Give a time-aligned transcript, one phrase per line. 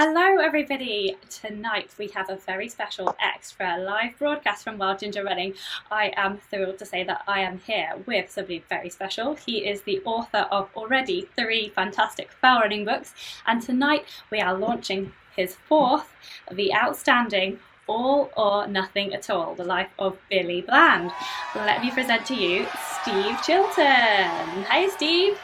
[0.00, 1.16] Hello, everybody.
[1.28, 5.54] Tonight we have a very special extra live broadcast from Wild Ginger Running.
[5.90, 9.34] I am thrilled to say that I am here with somebody very special.
[9.34, 13.12] He is the author of already three fantastic fell running books,
[13.44, 16.14] and tonight we are launching his fourth,
[16.48, 17.58] the outstanding
[17.88, 21.10] all or Nothing at All The Life of Billy Bland.
[21.56, 22.68] Let me present to you
[23.02, 24.62] Steve Chilton.
[24.68, 25.40] Hi, Steve.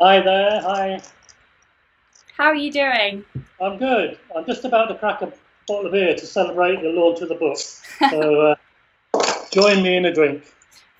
[0.00, 0.60] Hi there.
[0.60, 1.00] Hi.
[2.40, 3.22] How are you doing?
[3.60, 4.18] I'm good.
[4.34, 5.30] I'm just about to crack a
[5.68, 7.58] bottle of beer to celebrate the launch of the book.
[7.58, 8.56] So
[9.12, 10.44] uh, join me in a drink.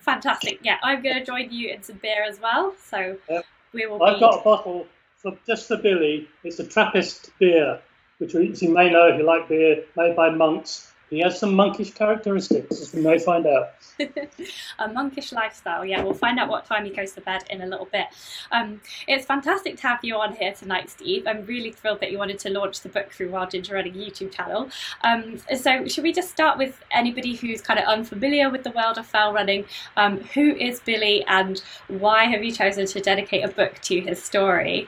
[0.01, 0.59] Fantastic.
[0.61, 2.75] Yeah, I'm going to join you in some beer as well.
[2.87, 3.43] So yep.
[3.73, 4.03] we will.
[4.03, 4.19] I've be...
[4.19, 4.85] got a bottle
[5.17, 6.29] for just for Billy.
[6.43, 7.81] It's a Trappist beer,
[8.19, 11.93] which you may know if you like beer, made by monks he has some monkish
[11.93, 13.73] characteristics, as we may find out.
[14.79, 16.01] a monkish lifestyle, yeah.
[16.01, 18.07] We'll find out what time he goes to bed in a little bit.
[18.53, 18.79] Um,
[19.09, 21.27] it's fantastic to have you on here tonight, Steve.
[21.27, 24.31] I'm really thrilled that you wanted to launch the book through Wild Ginger Running YouTube
[24.31, 24.69] channel.
[25.03, 28.97] Um, so, should we just start with anybody who's kind of unfamiliar with the world
[28.97, 29.65] of fell running?
[29.97, 34.23] Um, who is Billy, and why have you chosen to dedicate a book to his
[34.23, 34.87] story?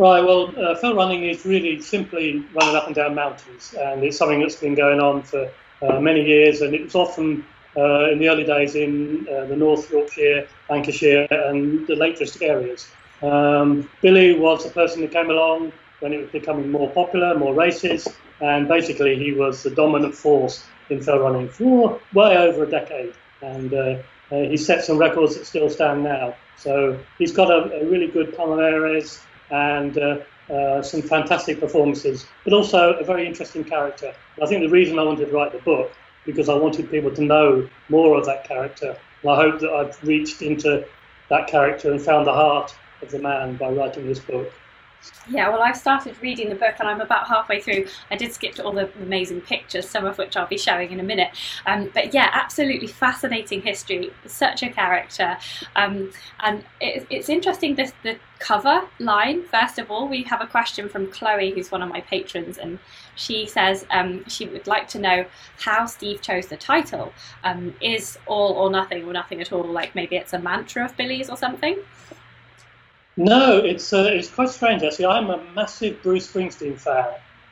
[0.00, 4.16] Right, well, uh, fell running is really simply running up and down mountains, and it's
[4.16, 5.50] something that's been going on for
[5.82, 7.44] uh, many years, and it was often
[7.76, 12.42] uh, in the early days in uh, the North Yorkshire, Lancashire, and the Lake District
[12.50, 12.88] areas.
[13.20, 17.52] Um, Billy was the person who came along when it was becoming more popular, more
[17.52, 18.08] races,
[18.40, 23.12] and basically he was the dominant force in fell running for way over a decade,
[23.42, 23.98] and uh,
[24.32, 26.34] uh, he set some records that still stand now.
[26.56, 30.18] So he's got a, a really good palmares and uh,
[30.52, 34.12] uh, some fantastic performances, but also a very interesting character.
[34.42, 35.92] I think the reason I wanted to write the book
[36.26, 38.96] because I wanted people to know more of that character.
[39.22, 40.84] And I hope that I've reached into
[41.28, 44.52] that character and found the heart of the man by writing this book.
[45.28, 47.86] Yeah, well, I've started reading the book and I'm about halfway through.
[48.10, 51.00] I did skip to all the amazing pictures, some of which I'll be showing in
[51.00, 51.30] a minute.
[51.66, 55.36] Um, but yeah, absolutely fascinating history, such a character.
[55.76, 59.44] Um, and it, it's interesting this the cover line.
[59.44, 62.78] First of all, we have a question from Chloe, who's one of my patrons, and
[63.14, 65.26] she says um, she would like to know
[65.58, 67.12] how Steve chose the title.
[67.44, 70.96] Um, is all or nothing or nothing at all like maybe it's a mantra of
[70.96, 71.78] Billy's or something?
[73.20, 75.04] No, it's uh, it's quite strange actually.
[75.04, 77.04] I'm a massive Bruce Springsteen fan,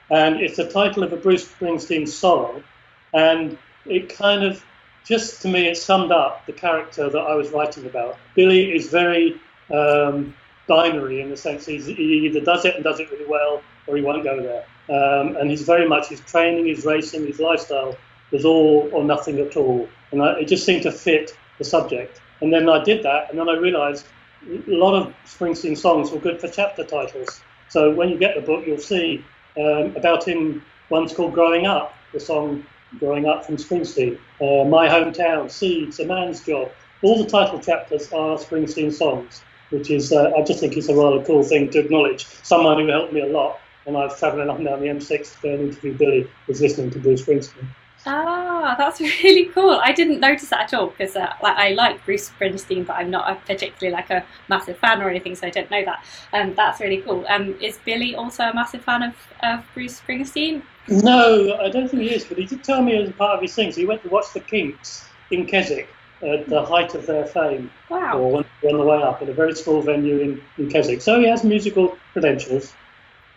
[0.09, 2.65] and it's the title of a Bruce Springsteen song,
[3.13, 4.65] and it kind of
[5.05, 8.17] just to me it summed up the character that I was writing about.
[8.35, 9.39] Billy is very
[9.71, 10.35] um,
[10.69, 14.03] binary in the sense he either does it and does it really well, or he
[14.03, 14.65] won't go there.
[14.89, 17.95] Um, and he's very much his training, his racing, his lifestyle
[18.31, 22.23] was all or nothing at all, and I, it just seemed to fit the subject.
[22.41, 24.07] And then I did that, and then I realised
[24.47, 27.43] a lot of Springsteen songs were good for chapter titles.
[27.69, 29.25] So when you get the book, you'll see
[29.57, 30.65] um, about him.
[30.91, 32.65] One's called "Growing Up," the song
[32.99, 34.19] "Growing Up" from Springsteen.
[34.41, 36.71] Uh, "My Hometown," "Seeds," "A Man's Job."
[37.03, 40.95] All the title chapters are Springsteen songs, which is uh, I just think it's a
[40.95, 42.27] rather cool thing to acknowledge.
[42.43, 45.09] Someone who helped me a lot when I was travelling up and down the M6
[45.09, 47.69] to go and interview Billy was listening to Bruce Springsteen.
[48.07, 49.81] Ah, that's really cool.
[49.83, 53.11] I didn't notice that at all because uh, like, I like Bruce Springsteen, but I'm
[53.11, 56.05] not a particularly like a massive fan or anything, so I don't know that.
[56.33, 57.25] Um, that's really cool.
[57.29, 60.63] Um, is Billy also a massive fan of, of Bruce Springsteen?
[60.89, 63.55] No, I don't think he is, but he did tell me as part of his
[63.55, 63.77] things.
[63.77, 65.89] He went to watch the Kinks in Keswick
[66.23, 67.71] at the height of their fame.
[67.89, 68.19] Wow.
[68.19, 71.03] Or on the way up at a very small venue in, in Keswick.
[71.03, 72.73] So he has musical credentials.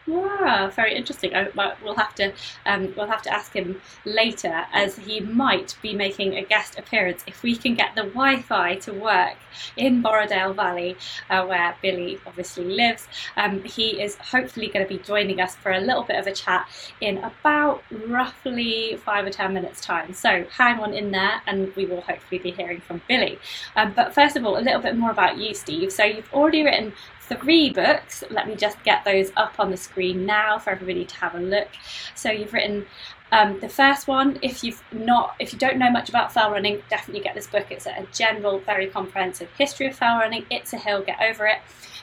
[0.08, 1.36] Yeah, very interesting.
[1.36, 1.50] I,
[1.84, 2.34] we'll have to
[2.66, 7.24] um, we'll have to ask him later, as he might be making a guest appearance
[7.28, 9.38] if we can get the Wi-Fi to work
[9.78, 10.98] in Borrowdale Valley,
[11.30, 13.08] uh, where Billy obviously lives.
[13.38, 16.34] Um, he is hopefully going to be joining us for a little bit of a
[16.34, 16.68] chat
[17.00, 20.14] in about roughly five or ten minutes time.
[20.14, 23.38] So hang on in there, and we will hopefully be hearing from Billy.
[23.76, 25.92] Um, but first of all, a little bit more about you, Steve.
[25.92, 26.94] So you've already written
[27.36, 28.24] three books.
[28.30, 31.40] Let me just get those up on the screen now for everybody to have a
[31.40, 31.70] look.
[32.16, 32.86] So you've written
[33.32, 36.84] um, the first one, if you've not, if you don't know much about fell running,
[36.90, 37.68] definitely get this book.
[37.70, 40.46] It's a general, very comprehensive history of fell running.
[40.50, 41.60] It's a hill, get over it.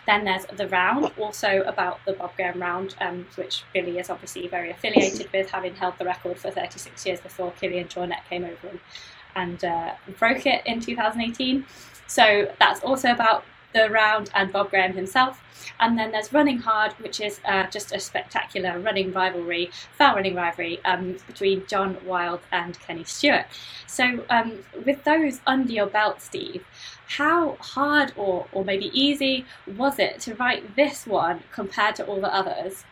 [0.06, 4.48] Then there's the round, also about the Bob Graham round, um, which Billy is obviously
[4.48, 8.69] very affiliated with, having held the record for 36 years before Kilian Jornet came over
[8.69, 8.81] and,
[9.36, 11.66] and uh, broke it in 2018.
[12.06, 15.43] So that's also about the round and Bob Graham himself.
[15.81, 20.35] And then there's Running Hard, which is uh, just a spectacular running rivalry, fell running
[20.35, 23.47] rivalry um, between John Wild and Kenny Stuart.
[23.87, 26.65] So, um, with those under your belt, Steve,
[27.06, 32.20] how hard or, or maybe easy was it to write this one compared to all
[32.20, 32.85] the others?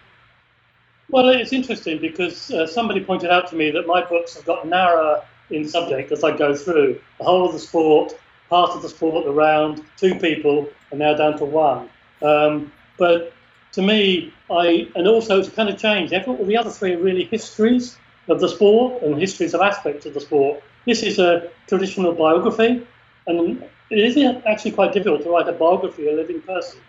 [1.08, 4.66] Well, it's interesting because uh, somebody pointed out to me that my books have got
[4.66, 8.14] narrower in subject as I go through the whole of the sport,
[8.48, 11.88] part of the sport, around two people, and now down to one.
[12.22, 13.32] Um, but
[13.72, 16.12] to me, I and also it's kind of changed.
[16.12, 17.98] Every, the other three are really histories
[18.28, 20.62] of the sport and histories of aspects of the sport.
[20.86, 22.86] This is a traditional biography,
[23.26, 24.16] and it is
[24.46, 26.80] actually quite difficult to write a biography of a living person.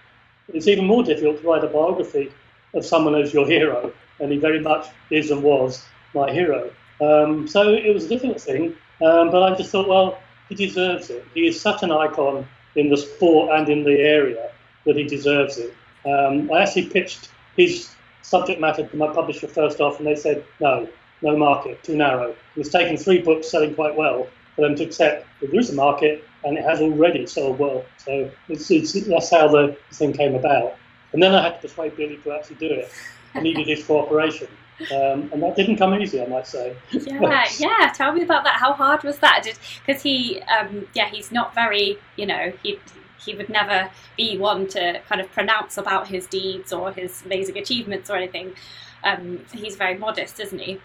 [0.53, 2.31] It's even more difficult to write a biography
[2.74, 5.83] of someone as your hero, and he very much is and was
[6.13, 6.71] my hero.
[7.01, 11.09] Um, so it was a difficult thing, um, but I just thought, well, he deserves
[11.09, 11.25] it.
[11.33, 14.51] He is such an icon in the sport and in the area
[14.85, 15.73] that he deserves it.
[16.05, 17.89] Um, I actually pitched his
[18.21, 20.88] subject matter to my publisher first off, and they said, no,
[21.21, 22.29] no market, too narrow.
[22.29, 25.69] It was taking three books selling quite well for them to accept that there is
[25.69, 27.85] a market, and it has already sold well.
[27.97, 30.75] So it's, it's, that's how the thing came about.
[31.13, 32.91] And then I had to persuade Billy to actually do it.
[33.33, 34.47] I needed his cooperation.
[34.91, 36.75] Um, and that didn't come easy, I might say.
[36.91, 37.91] Yeah, yeah.
[37.95, 38.57] Tell me about that.
[38.57, 39.44] How hard was that?
[39.85, 42.79] Because he, um, yeah, he's not very, you know, he
[43.25, 47.57] he would never be one to kind of pronounce about his deeds or his amazing
[47.57, 48.53] achievements or anything.
[49.03, 50.79] Um, he's very modest, isn't he?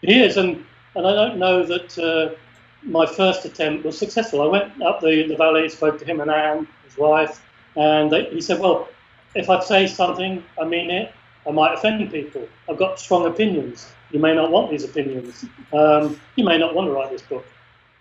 [0.00, 2.34] He is, and and I don't know that uh,
[2.82, 4.42] my first attempt was successful.
[4.42, 7.44] I went up the, the valley, spoke to him and Anne, his wife,
[7.76, 8.88] and they, he said, "Well,
[9.34, 11.12] if I say something, I mean it.
[11.46, 12.46] I might offend people.
[12.68, 13.90] I've got strong opinions.
[14.10, 15.44] You may not want these opinions.
[15.72, 17.46] Um, you may not want to write this book.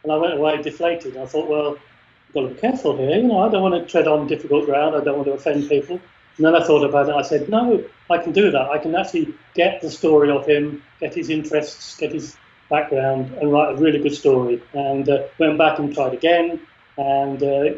[0.03, 1.17] And I went away deflated.
[1.17, 3.17] I thought, well, I've got to be careful here.
[3.17, 4.95] You know, I don't want to tread on difficult ground.
[4.95, 5.99] I don't want to offend people.
[6.37, 7.15] And then I thought about it.
[7.15, 8.69] I said, no, I can do that.
[8.69, 12.37] I can actually get the story of him, get his interests, get his
[12.69, 14.61] background, and write a really good story.
[14.73, 16.61] And uh, went back and tried again.
[16.97, 17.73] And uh,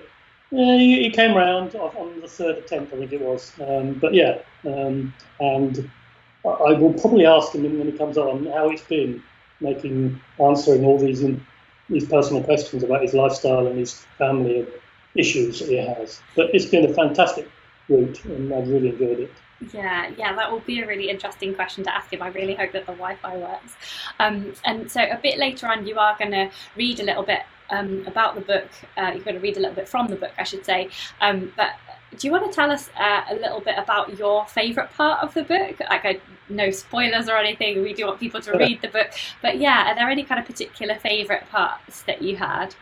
[0.52, 3.54] yeah, he, he came round on the third attempt, I think it was.
[3.60, 5.90] Um, but yeah, um, and
[6.46, 9.24] I will probably ask him when he comes on how it's been
[9.62, 11.46] making answering all these in,
[11.90, 14.68] these personal questions about his lifestyle and his family and
[15.16, 16.22] issues that he has.
[16.36, 17.50] But it's been a fantastic
[17.88, 19.32] route, and I've really enjoyed it.
[19.74, 22.22] Yeah, yeah, that will be a really interesting question to ask him.
[22.22, 23.76] I really hope that the Wi-Fi works.
[24.20, 27.42] Um, and so a bit later on, you are going to read a little bit
[27.70, 28.70] um, about the book.
[28.98, 30.90] Uh, you're going to read a little bit from the book, I should say.
[31.20, 31.72] Um, but
[32.18, 35.34] do you want to tell us uh, a little bit about your favourite part of
[35.34, 35.80] the book?
[35.80, 37.84] Like, I, no spoilers or anything.
[37.84, 39.12] We do want people to read the book.
[39.42, 42.76] But yeah, are there any kind of particular favourite parts that you had?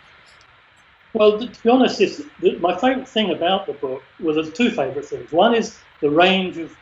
[1.13, 2.21] Well, to be honest,
[2.59, 5.31] my favourite thing about the book well, there's two favourite things.
[5.31, 6.75] One is the range of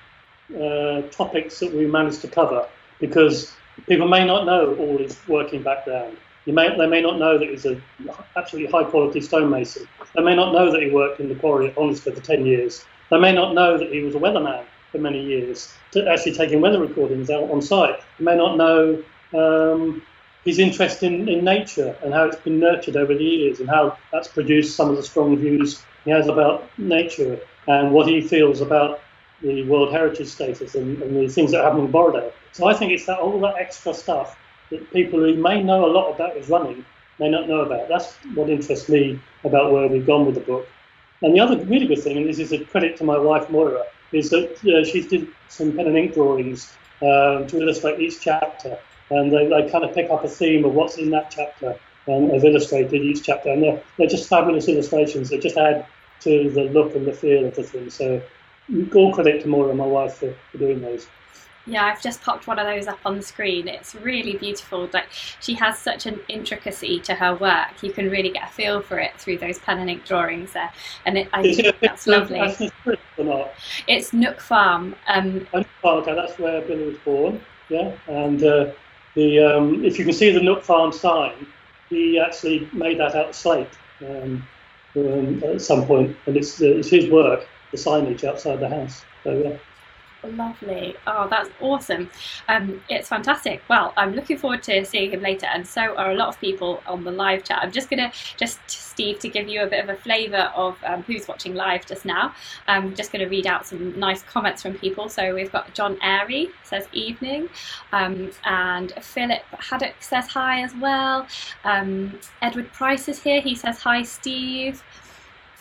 [0.55, 2.67] uh, topics that we managed to cover,
[2.99, 3.53] because
[3.87, 6.17] people may not know all his working background.
[6.47, 7.81] May, they may not know that he's an
[8.35, 9.87] absolutely high quality stonemason.
[10.13, 12.85] They may not know that he worked in the quarry at Honister for 10 years.
[13.09, 15.73] They may not know that he was a weatherman for many years,
[16.07, 17.99] actually taking weather recordings out on site.
[18.19, 19.03] They may not know
[19.33, 20.03] um,
[20.45, 23.97] his interest in, in nature and how it's been nurtured over the years and how
[24.11, 28.61] that's produced some of the strong views he has about nature and what he feels
[28.61, 29.01] about
[29.41, 32.31] the World Heritage status and, and the things that happen in Borrowdale.
[32.51, 34.37] So I think it's that all that extra stuff
[34.71, 36.85] that people who may know a lot about his running
[37.19, 37.87] may not know about.
[37.87, 40.67] That's what interests me about where we've gone with the book.
[41.21, 43.85] And the other really good thing, and this is a credit to my wife Moira,
[44.11, 48.77] is that uh, she did some pen and ink drawings um, to illustrate each chapter,
[49.09, 51.77] and they, they kind of pick up a theme of what's in that chapter
[52.07, 55.29] and have illustrated each chapter, and they're, they're just fabulous illustrations.
[55.29, 55.85] They just add
[56.21, 57.89] to the look and the feel of the thing.
[57.89, 58.21] So
[58.93, 61.07] all credit to Moira, my wife, for, for doing those.
[61.67, 63.67] Yeah, I've just popped one of those up on the screen.
[63.67, 64.87] It's really beautiful.
[64.93, 67.81] Like she has such an intricacy to her work.
[67.81, 70.71] You can really get a feel for it through those pen and ink drawings there,
[71.07, 72.39] and it, I Is think it that's lovely.
[73.87, 74.95] It's Nook Farm.
[75.07, 75.99] Um, Nook Farm.
[76.03, 77.41] Okay, that's where Billy was born.
[77.69, 78.71] Yeah, and uh,
[79.15, 81.47] the um, if you can see the Nook Farm sign,
[81.89, 83.69] he actually made that out of slate
[84.01, 84.47] um,
[84.95, 89.03] um at some point, and it's, uh, it's his work, the signage outside the house.
[89.23, 89.57] So yeah.
[90.23, 90.95] Lovely.
[91.05, 92.09] Oh, that's awesome.
[92.47, 93.61] Um, it's fantastic.
[93.69, 96.81] Well, I'm looking forward to seeing him later, and so are a lot of people
[96.87, 97.59] on the live chat.
[97.61, 100.77] I'm just going to, just Steve, to give you a bit of a flavour of
[100.83, 102.33] um, who's watching live just now.
[102.67, 105.09] I'm just going to read out some nice comments from people.
[105.09, 107.49] So we've got John Airy says evening,
[107.91, 111.27] um, and Philip Haddock says hi as well.
[111.63, 113.41] Um, Edward Price is here.
[113.41, 114.83] He says hi, Steve.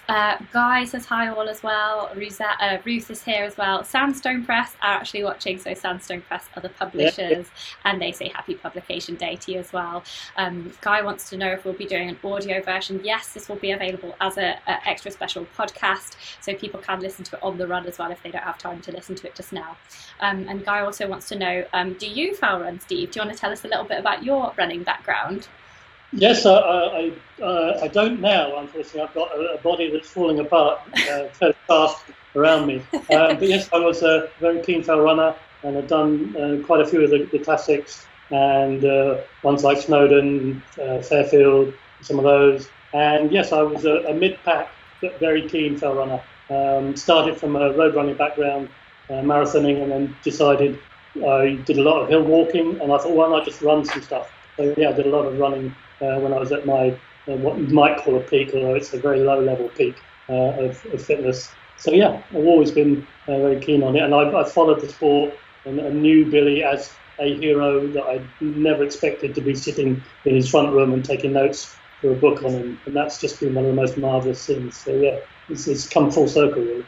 [0.08, 2.11] Uh, Guy says hi all as well.
[2.14, 3.84] Ruth, uh, Ruth is here as well.
[3.84, 7.46] Sandstone Press are actually watching, so Sandstone Press are the publishers,
[7.84, 10.04] and they say happy publication day to you as well.
[10.37, 13.00] Um, Guy wants to know if we'll be doing an audio version.
[13.02, 17.37] Yes, this will be available as an extra special podcast, so people can listen to
[17.37, 19.34] it on the run as well if they don't have time to listen to it
[19.34, 19.76] just now.
[20.20, 23.11] Um, and Guy also wants to know, um, do you fell run, Steve?
[23.11, 25.49] Do you want to tell us a little bit about your running background?
[26.16, 29.00] Yes, I, I, uh, I don't now, unfortunately.
[29.00, 30.80] I've got a, a body that's falling apart
[31.11, 32.04] uh, fairly fast
[32.37, 32.76] around me.
[33.11, 36.80] Um, but yes, I was a very keen trail runner and I've done uh, quite
[36.80, 42.25] a few of the, the classics and uh, ones like Snowdon, uh, Fairfield, some of
[42.25, 42.68] those.
[42.92, 46.23] And yes, I was a, a mid-pack, but very keen trail runner.
[46.49, 48.68] Um, started from a road running background,
[49.11, 50.78] uh, marathoning, and then decided
[51.26, 54.02] I did a lot of hill walking, and I thought, why not just run some
[54.02, 54.30] stuff?
[54.56, 56.90] So yeah, I did a lot of running uh, when I was at my
[57.28, 59.96] uh, what you might call a peak, although it's a very low level peak
[60.28, 61.50] uh, of, of, fitness.
[61.78, 64.88] So yeah, I've always been uh, very keen on it, and I've, I've followed the
[64.88, 65.34] sport
[65.64, 70.34] and, and, knew Billy as a hero that I never expected to be sitting in
[70.34, 73.54] his front room and taking notes for a book on him, and that's just been
[73.54, 74.76] one of the most marvellous things.
[74.76, 75.18] So yeah,
[75.49, 76.84] it's, it's come full circle really.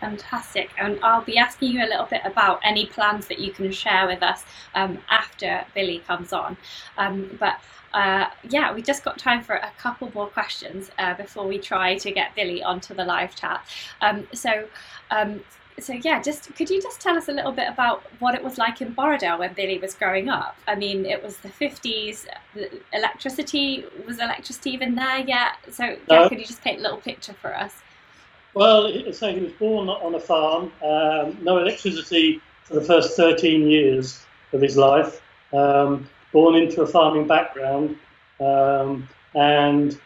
[0.00, 0.70] Fantastic.
[0.78, 4.06] And I'll be asking you a little bit about any plans that you can share
[4.06, 6.56] with us um, after Billy comes on.
[6.96, 7.60] Um, but
[7.92, 11.96] uh, yeah, we just got time for a couple more questions uh, before we try
[11.98, 13.62] to get Billy onto the live chat.
[14.00, 14.68] Um, so,
[15.10, 15.40] um,
[15.78, 18.58] so yeah, just could you just tell us a little bit about what it was
[18.58, 20.56] like in Borrowdale when Billy was growing up?
[20.66, 22.26] I mean, it was the fifties.
[22.92, 25.52] Electricity was electricity even there yet?
[25.70, 27.74] So yeah, uh, could you just paint a little picture for us?
[28.54, 30.72] Well, so he was born on a farm.
[30.82, 35.20] Um, no electricity for the first thirteen years of his life.
[35.52, 37.96] Um, born into a farming background,
[38.40, 39.98] um, and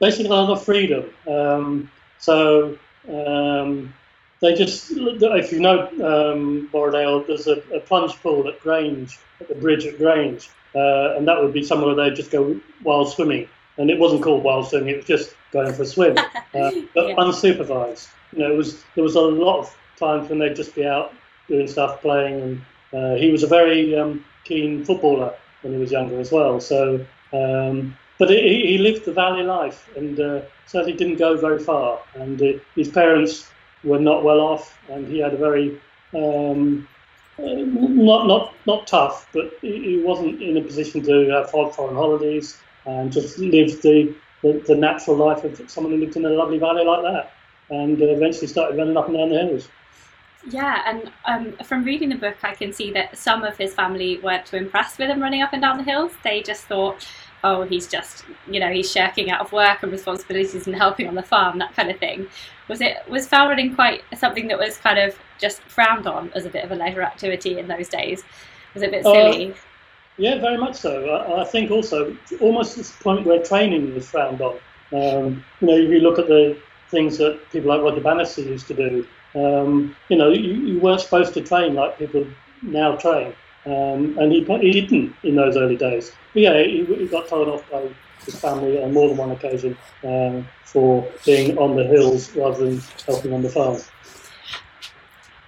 [0.00, 1.10] basically a lot of freedom.
[1.28, 3.94] Um, so um,
[4.40, 9.48] they just, if you know um, Borrowdale, there's a, a, plunge pool at Grange, at
[9.48, 13.48] the bridge at Grange, uh, and that would be somewhere they'd just go wild swimming.
[13.78, 17.08] And it wasn't called wild swimming; it was just going for a swim, uh, but
[17.08, 17.14] yeah.
[17.16, 18.08] unsupervised.
[18.32, 21.12] You know, it was there was a lot of times when they'd just be out
[21.48, 25.92] doing stuff, playing, and uh, he was a very um, keen footballer when he was
[25.92, 26.60] younger as well.
[26.60, 31.58] So, um, but he, he, lived the valley life and uh, certainly didn't go very
[31.58, 32.00] far.
[32.14, 33.50] And uh, his parents
[33.84, 35.80] were not well off, and he had a very
[36.14, 36.88] um,
[37.38, 42.58] uh, not not not tough, but he wasn't in a position to have foreign holidays
[42.84, 46.58] and just live the, the, the natural life of someone who lived in a lovely
[46.58, 47.32] valley like that,
[47.70, 49.68] and uh, eventually started running up and down the hills.
[50.50, 54.18] Yeah, and um, from reading the book, I can see that some of his family
[54.18, 56.12] weren't too impressed with him running up and down the hills.
[56.24, 57.06] They just thought,
[57.44, 61.14] oh, he's just, you know, he's shirking out of work and responsibilities and helping on
[61.14, 62.26] the farm, that kind of thing.
[62.68, 66.44] Was it was fell running quite something that was kind of just frowned on as
[66.44, 68.24] a bit of a leisure activity in those days?
[68.74, 69.52] Was it a bit uh, silly?
[69.52, 69.54] Uh,
[70.18, 71.08] yeah, very much so.
[71.08, 74.56] I, I, think also almost this point where training was frowned on.
[74.92, 76.58] Um, you know, if you look at the
[76.90, 81.00] things that people like Roger Bannister used to do, um, you know, you, you, weren't
[81.00, 82.26] supposed to train like people
[82.60, 86.12] now train, um, and he, he didn't in those early days.
[86.34, 87.88] But yeah, he, he got told off by
[88.26, 92.82] his family on more than one occasion um, for being on the hills rather than
[93.06, 93.78] helping on the farm.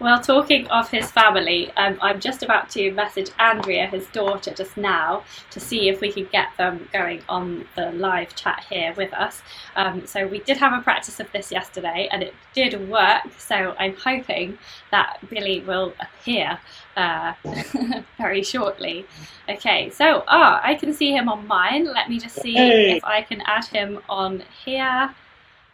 [0.01, 4.77] Well, talking of his family, um, I'm just about to message Andrea, his daughter, just
[4.77, 5.23] now
[5.53, 9.41] to see if we can get them going on the live chat here with us.
[9.77, 13.23] Um, so we did have a practice of this yesterday and it did work.
[13.39, 14.59] So I'm hoping
[14.91, 16.59] that Billy will appear
[16.97, 17.35] uh,
[18.19, 19.07] very shortly.
[19.49, 21.85] Okay, so ah, I can see him on mine.
[21.85, 22.97] Let me just see hey.
[22.97, 25.15] if I can add him on here.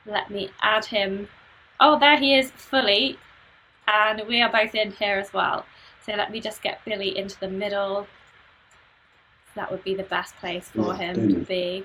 [0.05, 1.29] Let me add him.
[1.81, 3.19] Oh, there he is fully
[3.91, 5.65] and we are both in here as well.
[6.05, 8.07] So let me just get Billy into the middle.
[9.55, 11.85] That would be the best place for him to be.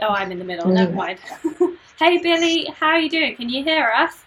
[0.00, 0.68] Oh, I'm in the middle.
[0.68, 1.18] Never mind.
[1.98, 3.36] hey, Billy, how are you doing?
[3.36, 4.24] Can you hear us?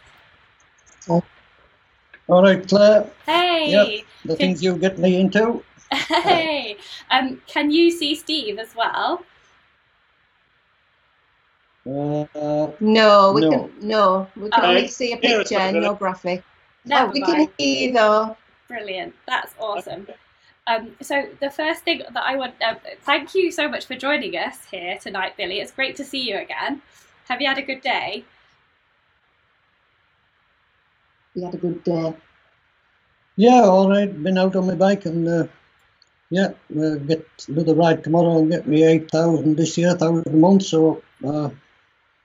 [1.09, 1.23] Oh.
[2.27, 3.09] All right, Claire.
[3.25, 3.71] Hey.
[3.71, 5.63] Yep, the things you get me into.
[5.91, 6.77] Hey.
[7.11, 9.23] Um, can you see Steve as well?
[11.87, 13.49] Uh, no, we no.
[13.51, 14.27] can no.
[14.35, 14.69] We can oh.
[14.69, 16.43] only see a picture, no graphic.
[16.83, 18.37] Never oh, we can hear though.
[18.67, 19.13] Brilliant.
[19.27, 20.07] That's awesome.
[20.67, 24.35] Um, so the first thing that I want, uh, thank you so much for joining
[24.35, 25.59] us here tonight, Billy.
[25.59, 26.81] It's great to see you again.
[27.27, 28.25] Have you had a good day?
[31.35, 32.15] We had a good day.
[33.35, 34.23] Yeah, all right.
[34.23, 35.47] Been out on my bike and uh,
[36.31, 40.63] Yeah, we'll get another ride tomorrow and get me 8,000 this year, 1,000 a month,
[40.63, 41.49] so uh,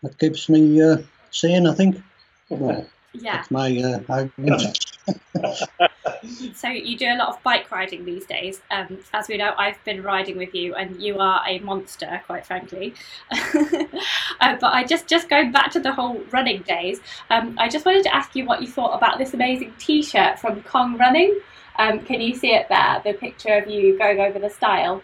[0.03, 0.99] that keeps me uh,
[1.31, 2.03] sane, I think.
[2.49, 3.37] Well, yeah.
[3.37, 4.97] That's my uh, argument.
[6.55, 8.61] so you do a lot of bike riding these days.
[8.71, 12.47] Um, as we know, I've been riding with you, and you are a monster, quite
[12.47, 12.95] frankly.
[13.31, 17.01] uh, but I just just going back to the whole running days.
[17.31, 20.63] Um, I just wanted to ask you what you thought about this amazing T-shirt from
[20.63, 21.39] Kong Running.
[21.79, 23.01] Um, can you see it there?
[23.05, 25.03] The picture of you going over the stile.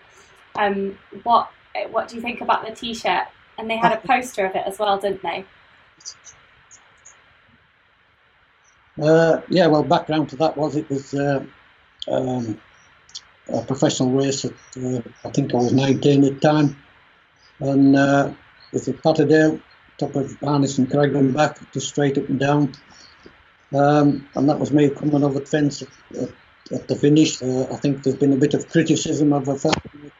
[0.55, 1.50] Um, what
[1.91, 3.26] what do you think about the T-shirt?
[3.59, 5.45] And they had a poster of it as well, didn't they?
[9.01, 11.45] Uh, yeah, well, background to that was it was uh,
[12.09, 12.59] um,
[13.49, 14.45] a professional race.
[14.45, 16.77] At, uh, I think I was 19 at the time,
[17.61, 18.33] and uh,
[18.73, 19.61] it's a Patterdale,
[19.99, 22.73] top of Crag and back, just straight up and down.
[23.75, 26.31] Um, and that was me coming over the fence at, at,
[26.73, 27.43] at the finish.
[27.43, 29.57] Uh, I think there's been a bit of criticism of a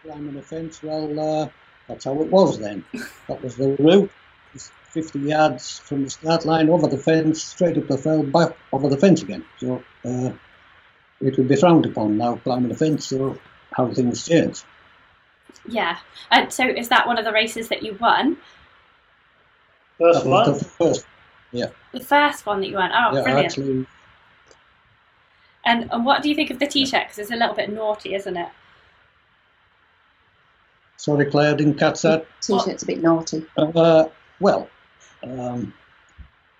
[0.03, 0.83] climbing the fence.
[0.83, 1.49] Well, uh,
[1.89, 2.85] that's how it was then.
[3.29, 4.11] That was the route.
[4.97, 8.89] 50 yards from the start line over the fence, straight up the field, back over
[8.89, 9.45] the fence again.
[9.59, 10.33] So uh,
[11.21, 13.39] it would be frowned upon now climbing the fence, so
[13.73, 14.63] how things change.
[15.69, 15.99] Yeah.
[16.31, 18.39] And so is that one of the races that you won?
[19.99, 20.53] First one?
[20.53, 21.07] The first,
[21.53, 21.67] yeah.
[21.93, 22.91] The first one that you won?
[22.93, 23.47] Oh, yeah, brilliant.
[23.47, 23.87] Actually,
[25.67, 27.03] and, and what do you think of the t-shirt?
[27.03, 28.49] Because it's a little bit naughty, isn't it?
[30.97, 32.27] Sorry, Claire, I didn't catch that.
[32.41, 33.45] T-shirt's a bit naughty.
[33.57, 34.07] Uh,
[34.41, 34.69] well,
[35.23, 35.75] um,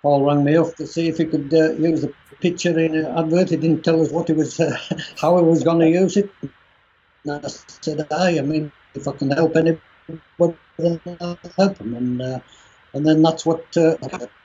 [0.01, 3.05] Paul rang me up to see if he could uh, use the picture in an
[3.17, 3.49] advert.
[3.49, 4.77] He didn't tell us what he was, uh,
[5.21, 6.29] how he was going to use it.
[7.25, 9.81] And I said, "I, I mean, if I can help anybody,
[10.77, 12.39] then I'll help them." And uh,
[12.93, 13.97] and then that's what uh,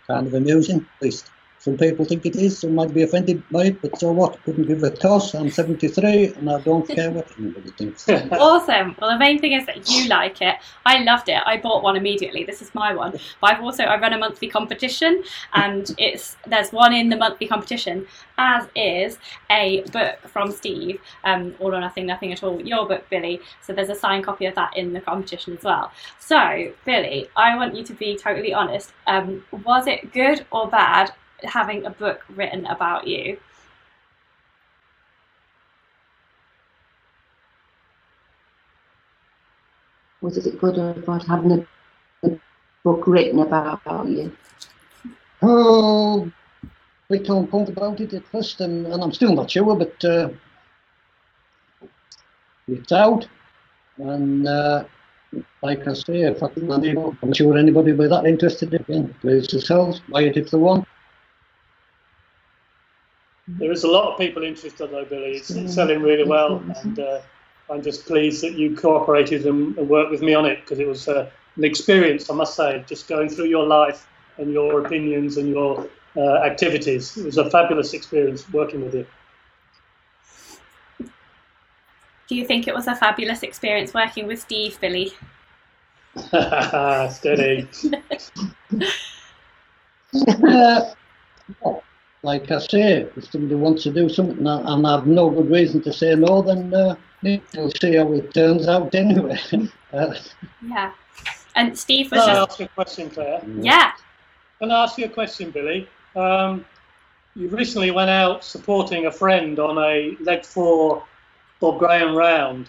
[0.07, 1.31] kind of amusing, at least.
[1.63, 4.43] Some people think it is, some might be offended by it, but so what?
[4.43, 5.33] Couldn't give a toss.
[5.33, 8.09] I'm 73 and I don't care what anybody thinks.
[8.33, 8.97] awesome.
[9.01, 10.57] Well, the main thing is that you like it.
[10.85, 11.41] I loved it.
[11.47, 12.43] I bought one immediately.
[12.43, 13.13] This is my one.
[13.41, 15.23] But I've also I run a monthly competition,
[15.55, 21.55] and it's there's one in the monthly competition, as is a book from Steve, um,
[21.61, 23.41] All or Nothing, Nothing at All, your book, Billy.
[23.61, 25.93] So there's a signed copy of that in the competition as well.
[26.19, 28.93] So, Billy, I want you to be totally honest.
[29.07, 31.13] Um, was it good or bad
[31.45, 33.39] having a book written about you?
[40.21, 42.39] Was it good or bad having a, a
[42.85, 44.33] book written about, about you?
[45.43, 46.31] Oh,
[47.09, 50.29] we can't think about it at first, and, and I'm still not sure, but uh,
[52.69, 53.27] it's out.
[53.99, 54.85] And uh,
[55.63, 59.21] like I say, if I can, I'm sure anybody will be that interested in, it,
[59.21, 60.87] please yourselves, buy it if they want.
[63.49, 65.33] There is a lot of people interested, though, Billy.
[65.37, 67.21] It's, it's selling really well, and uh,
[67.71, 70.87] I'm just pleased that you cooperated and, and worked with me on it because it
[70.87, 74.07] was uh, an experience, I must say, just going through your life
[74.39, 77.17] and your opinions and your uh, activities.
[77.17, 79.07] It was a fabulous experience working with you.
[82.29, 85.13] Do you think it was a fabulous experience working with Steve, Billy?
[87.11, 87.69] Steady.
[90.45, 90.95] uh,
[92.23, 95.83] like I say, if somebody wants to do something and I have no good reason
[95.83, 99.39] to say no, then uh, we'll see how it turns out anyway.
[99.93, 100.15] uh,
[100.65, 100.93] yeah.
[101.57, 102.39] And Steve was Can just...
[102.39, 103.43] I ask you a question, Claire?
[103.61, 103.93] Yeah.
[104.61, 105.89] Can I ask you a question, Billy?
[106.15, 106.65] Um,
[107.35, 111.03] you recently went out supporting a friend on a leg four
[111.61, 112.69] Bob Graham round.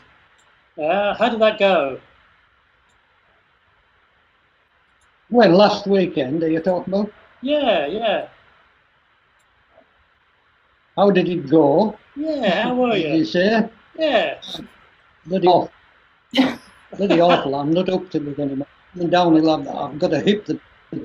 [0.82, 2.00] Uh, how did that go?
[5.30, 7.12] Well, last weekend, are you talking about?
[7.42, 8.28] Yeah, yeah.
[10.96, 11.98] How did it go?
[12.16, 13.04] Yeah, how were you?
[13.04, 13.70] Did you say?
[13.98, 14.40] Yeah.
[15.26, 15.72] Bloody awful.
[16.98, 17.56] Bloody awful.
[17.56, 18.68] I'm not up to it anymore.
[18.94, 20.60] Coming downhill, I've, I've got a hip that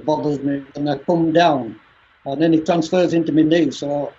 [0.04, 1.80] bothers me, and I come down,
[2.26, 3.70] and then it transfers into my knee.
[3.70, 4.12] So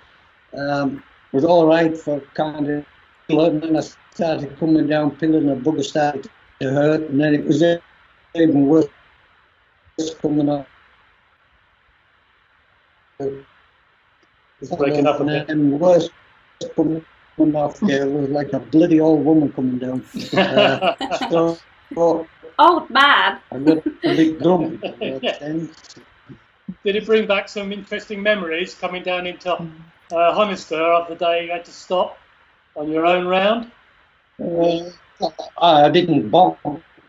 [0.57, 2.85] um, it was all right for kind of,
[3.29, 3.81] and then I
[4.13, 6.27] started coming down, pilling, and the bugger started
[6.61, 7.63] to hurt, and then it was
[8.33, 8.87] even worse
[10.21, 10.67] coming up.
[14.61, 15.49] It's breaking up a bit.
[15.49, 16.09] And worse
[16.75, 17.05] coming
[17.55, 20.03] off here was like a bloody old woman coming down.
[20.33, 20.95] Uh,
[21.29, 21.57] so,
[21.93, 23.39] so, old man.
[23.51, 24.77] I got a big grumpy.
[26.83, 29.65] Did it bring back some interesting memories coming down into uh,
[30.11, 32.17] Honister of the day you had to stop
[32.75, 33.71] on your own round?
[34.39, 34.89] Uh,
[35.59, 36.57] I didn't bonk,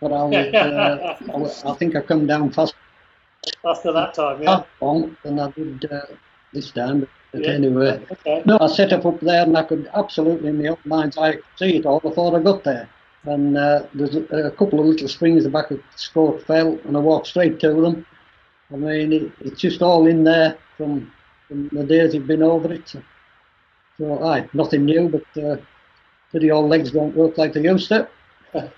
[0.01, 2.75] but I, was, uh, I, I, think I come down fast.
[3.65, 4.65] After that time, yeah.
[4.81, 6.07] Bonk, and I did uh,
[6.53, 7.07] this time.
[7.33, 7.51] But yeah.
[7.51, 8.43] anyway, okay.
[8.45, 11.39] no, I set up up there and I could absolutely, in my own mind's eye,
[11.57, 12.89] see it all before I got there.
[13.25, 16.97] And uh, there's a, a, couple of little springs the back of Scoat Fell, and
[16.97, 18.07] I walked straight to them.
[18.73, 21.13] I mean, it, it's just all in there from,
[21.47, 22.89] from the days you've been over it.
[22.89, 23.03] So,
[23.99, 25.57] so aye, nothing new, but uh,
[26.33, 28.09] the old legs don't work like they used to.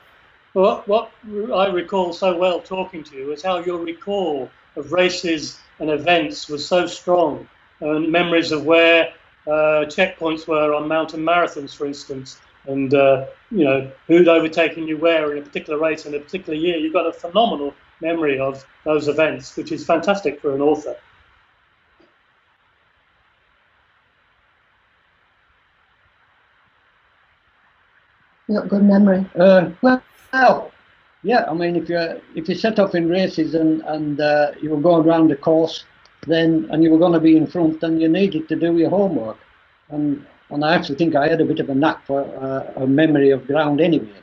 [0.54, 1.10] Well, what
[1.54, 6.46] I recall so well talking to you is how your recall of races and events
[6.48, 7.48] was so strong,
[7.82, 9.12] and memories of where
[9.46, 14.96] uh, checkpoints were on mountain marathons, for instance, and uh, you know who'd overtaken you
[14.96, 16.76] where in a particular race in a particular year.
[16.76, 20.96] You've got a phenomenal memory of those events, which is fantastic for an author.
[28.48, 29.24] Not good memory.
[29.34, 30.72] Uh, well, well,
[31.22, 31.46] yeah.
[31.48, 31.98] I mean, if you
[32.34, 35.84] if you set off in races and and uh, you were going around the course,
[36.26, 38.90] then and you were going to be in front, then you needed to do your
[38.90, 39.38] homework.
[39.90, 42.86] And and I actually think I had a bit of a knack for uh, a
[42.86, 44.20] memory of ground anyway.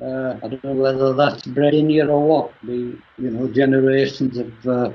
[0.00, 2.52] Uh, I don't know whether that's bred in you or what.
[2.62, 4.92] The you know generations of uh,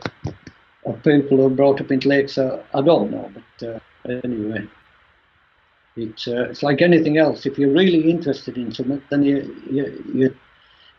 [0.85, 2.37] of people who are brought up in lakes.
[2.37, 3.79] Uh, I don't know, but uh,
[4.23, 4.67] anyway,
[5.95, 7.45] it's uh, it's like anything else.
[7.45, 10.35] If you're really interested in something, then you you, you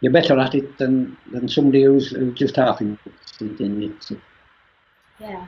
[0.01, 4.19] you're better at it than, than somebody who's, who's just half interested in it.
[5.19, 5.25] So.
[5.25, 5.47] Yeah.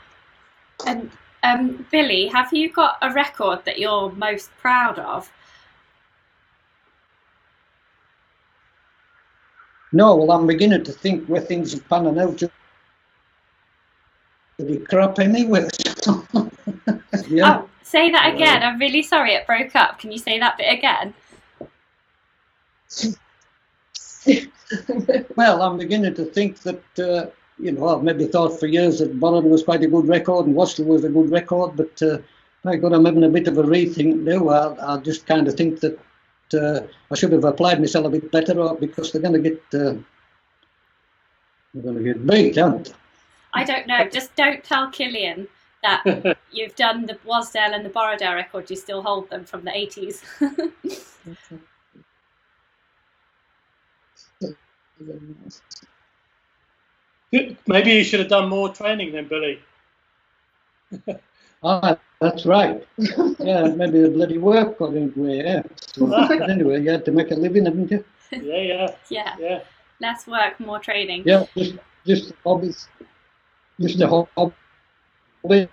[0.86, 1.10] And
[1.42, 5.30] um, Billy, have you got a record that you're most proud of?
[9.92, 12.50] No, well, I'm beginning to think where things are panning out to
[14.58, 15.66] be crap anyway.
[17.28, 17.60] yeah.
[17.60, 18.62] Oh, say that again.
[18.62, 19.98] I'm really sorry it broke up.
[19.98, 21.14] Can you say that bit again?
[25.36, 29.18] well, I'm beginning to think that, uh, you know, I've maybe thought for years that
[29.18, 32.18] Borrowdale was quite a good record and Wasdale was a good record, but uh,
[32.62, 34.48] by God, I'm having a bit of a rethink now.
[34.48, 35.98] I, I just kind of think that
[36.54, 39.62] uh, I should have applied myself a bit better uh, because they're going to get,
[39.74, 39.94] uh,
[41.74, 42.94] they're going to get beat, aren't they?
[43.54, 44.08] I don't know.
[44.08, 45.48] Just don't tell Kilian
[45.82, 48.70] that you've done the Wasdale and the Borrowdale record.
[48.70, 50.22] You still hold them from the 80s.
[57.66, 59.60] Maybe you should have done more training then, Billy.
[61.62, 62.86] ah, that's right.
[62.96, 65.62] yeah, maybe the bloody work got into it, yeah.
[65.92, 66.10] So,
[66.44, 68.04] anyway, you had to make a living, haven't you?
[68.32, 68.94] Yeah, yeah.
[69.10, 69.36] Yeah.
[69.38, 69.60] Yeah.
[70.00, 71.24] Less work, more training.
[71.26, 71.74] Yeah, just,
[72.06, 72.88] just hobbies.
[73.80, 75.68] Just a hobby.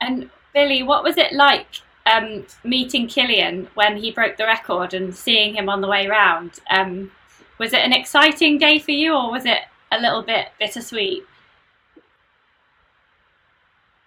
[0.00, 1.66] And Billy, what was it like
[2.06, 6.58] um, meeting Kilian when he broke the record and seeing him on the way round?
[6.70, 7.10] Um,
[7.58, 9.60] was it an exciting day for you, or was it
[9.92, 11.24] a little bit bittersweet?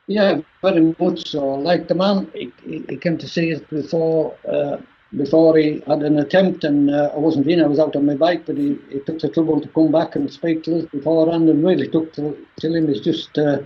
[0.07, 1.45] Yeah, very much so.
[1.55, 2.51] Like the man, he,
[2.89, 4.77] he came to see us before uh,
[5.15, 7.61] before he had an attempt, and uh, I wasn't in.
[7.61, 10.15] I was out on my bike, but he, he took the trouble to come back
[10.15, 12.87] and speak to us beforehand, and really took to, to him.
[12.87, 13.59] He's just uh,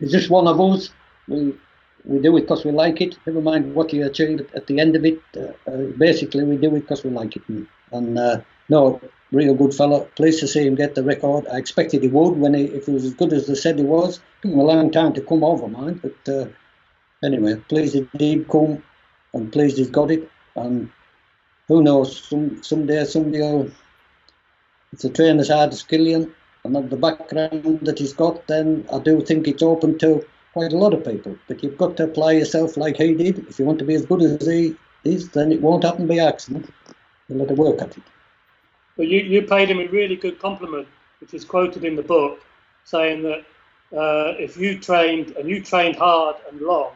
[0.00, 0.90] he's just one of us.
[1.28, 1.54] We
[2.04, 3.16] we do it because we like it.
[3.24, 5.20] Never mind what you achieve at the end of it.
[5.36, 7.42] Uh, uh, basically, we do it because we like it,
[7.92, 9.00] and uh, no,
[9.32, 10.08] real good fellow.
[10.14, 11.46] Pleased to see him get the record.
[11.52, 13.84] I expected he would when he, if he was as good as they said he
[13.84, 14.20] was.
[14.42, 16.48] Took him a long time to come over, mind, but uh,
[17.24, 18.82] anyway, pleased he did come,
[19.32, 20.30] and pleased he's got it.
[20.54, 20.90] And
[21.66, 23.70] who knows, some someday somebody will.
[24.92, 26.30] If the trainer's hard as Kilian
[26.64, 30.76] and the background that he's got, then I do think it's open to quite a
[30.76, 31.38] lot of people.
[31.48, 33.38] But you've got to apply yourself like he did.
[33.48, 36.18] If you want to be as good as he is, then it won't happen by
[36.18, 36.70] accident.
[37.28, 38.02] You'll have to work at it.
[38.96, 40.86] But you, you paid him a really good compliment,
[41.20, 42.40] which is quoted in the book,
[42.84, 43.44] saying that
[43.96, 46.92] uh, if you trained and you trained hard and long,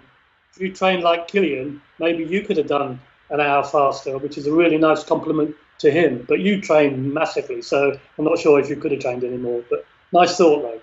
[0.53, 4.47] if you trained like Kilian, maybe you could have done an hour faster, which is
[4.47, 6.25] a really nice compliment to him.
[6.29, 9.63] But you trained massively, so I'm not sure if you could have trained anymore.
[9.69, 10.81] But nice thought, though.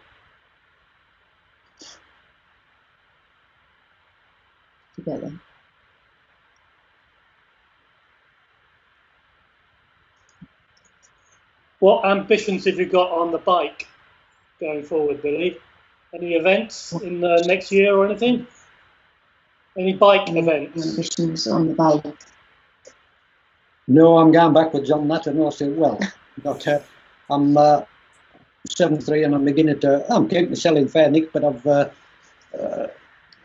[4.96, 5.34] Together.
[11.84, 13.90] What ambitions have you got on the bike
[14.62, 15.58] going forward, Billy?
[16.14, 18.48] Any events in the next year or anything?
[19.78, 20.88] Any bike Any events?
[20.88, 22.06] Ambitions on the bike?
[23.90, 25.34] No, I'm going back with John Natter.
[25.34, 26.00] No, I said, well,
[26.42, 26.80] but uh,
[27.30, 27.82] I'm uh,
[28.70, 31.90] 73 and I'm beginning to, I'm keeping selling fair, Nick, but I've uh,
[32.58, 32.88] uh,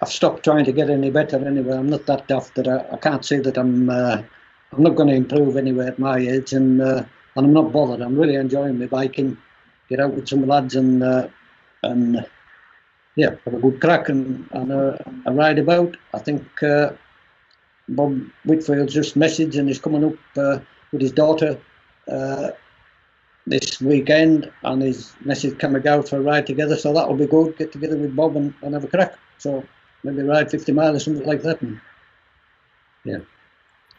[0.01, 1.77] I've stopped trying to get any better anyway.
[1.77, 4.23] I'm not that daft that I, I can't say that I'm uh,
[4.73, 7.03] I'm not going to improve anyway at my age, and uh,
[7.39, 8.01] and I'm not bothered.
[8.01, 9.39] I'm really enjoying my biking.
[9.89, 11.29] Get out with some lads and uh,
[11.85, 12.27] and
[13.15, 15.97] yeah, have a good crack and, and a, a ride about.
[16.13, 16.91] I think uh,
[17.89, 20.59] Bob Whitfield just messaged and he's coming up uh,
[20.93, 21.59] with his daughter
[22.09, 22.51] uh,
[23.47, 26.77] this weekend and his message coming out for a ride together.
[26.77, 27.57] So that'll be good.
[27.57, 29.17] Get together with Bob and, and have a crack.
[29.39, 29.65] So
[30.03, 31.63] maybe ride 50 miles or something like that.
[31.63, 31.81] And,
[33.05, 33.19] yeah.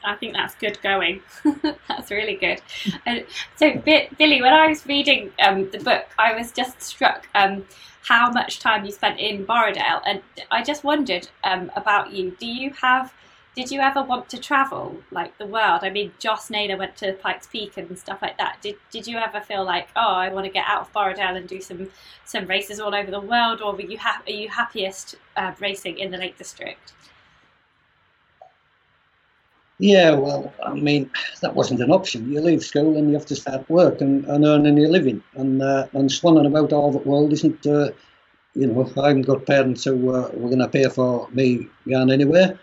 [0.03, 1.21] I think that's good going.
[1.87, 2.61] that's really good.
[3.05, 3.77] And so,
[4.17, 7.65] Billy, when I was reading um, the book, I was just struck um,
[8.03, 12.35] how much time you spent in Borrowdale, and I just wondered um, about you.
[12.39, 13.13] Do you have?
[13.55, 15.81] Did you ever want to travel like the world?
[15.83, 18.59] I mean, Joss Naylor went to Pikes Peak and stuff like that.
[18.61, 21.47] Did Did you ever feel like, oh, I want to get out of Borrowdale and
[21.47, 21.89] do some
[22.23, 25.99] some races all over the world, or were you ha- are you happiest uh, racing
[25.99, 26.93] in the Lake District?
[29.79, 31.09] Yeah, well, I mean,
[31.41, 32.31] that wasn't an option.
[32.31, 35.23] You leave school and you have to start work and, and earning your living.
[35.35, 37.91] And uh, and swanning about all the world isn't, uh,
[38.55, 42.11] you know, I haven't got parents who uh, were going to pay for me going
[42.11, 42.59] anywhere.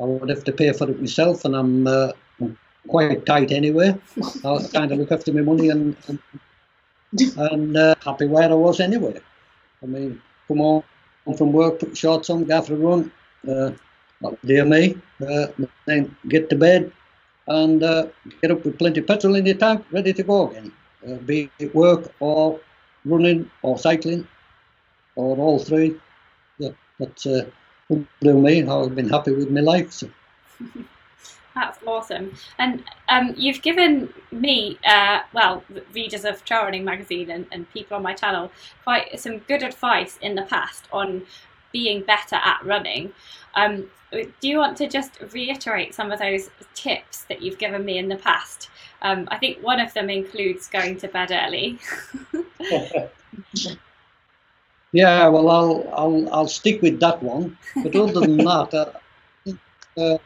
[0.00, 2.56] I would have to pay for it myself, and I'm, uh, I'm
[2.88, 3.94] quite tight anyway.
[4.44, 6.18] I kind of look after my money and and,
[7.36, 9.20] and uh, happy where I was anyway.
[9.82, 10.84] I mean, come home
[11.36, 13.12] from work, put shorts on, go for a run.
[14.44, 15.46] Dear me, uh,
[15.86, 16.92] then get to bed
[17.46, 18.06] and uh,
[18.42, 20.72] get up with plenty of petrol in your tank, ready to go again.
[21.06, 22.60] Uh, be it work or
[23.04, 24.26] running or cycling
[25.16, 25.96] or all three.
[26.58, 27.48] Yeah, that's uh,
[28.20, 28.62] do me.
[28.66, 29.92] I've been happy with my life.
[29.92, 30.10] So.
[31.54, 32.32] That's awesome.
[32.58, 37.96] And um, you've given me, uh, well, readers of Trail Running Magazine and, and people
[37.96, 38.52] on my channel,
[38.84, 41.26] quite some good advice in the past on
[41.72, 43.12] being better at running.
[43.54, 47.98] Um, do you want to just reiterate some of those tips that you've given me
[47.98, 48.68] in the past?
[49.02, 51.78] Um, I think one of them includes going to bed early.
[54.92, 57.56] yeah, well, I'll I'll I'll stick with that one.
[57.82, 59.50] But other than that, uh,
[60.00, 60.18] uh,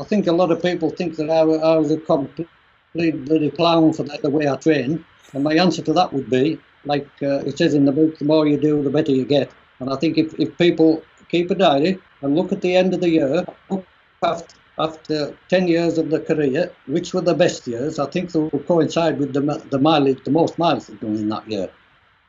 [0.00, 2.48] I think a lot of people think that I, I was a complete
[2.94, 5.04] bloody clown for that, the way I train.
[5.32, 8.24] And my answer to that would be, like uh, it says in the book, the
[8.24, 9.50] more you do, the better you get.
[9.80, 13.00] And I think if, if people keep a diary and look at the end of
[13.00, 13.44] the year,
[14.22, 18.38] after, after 10 years of the career, which were the best years, I think they
[18.38, 19.40] will coincide with the,
[19.70, 21.70] the mileage, the most miles they've done in that year.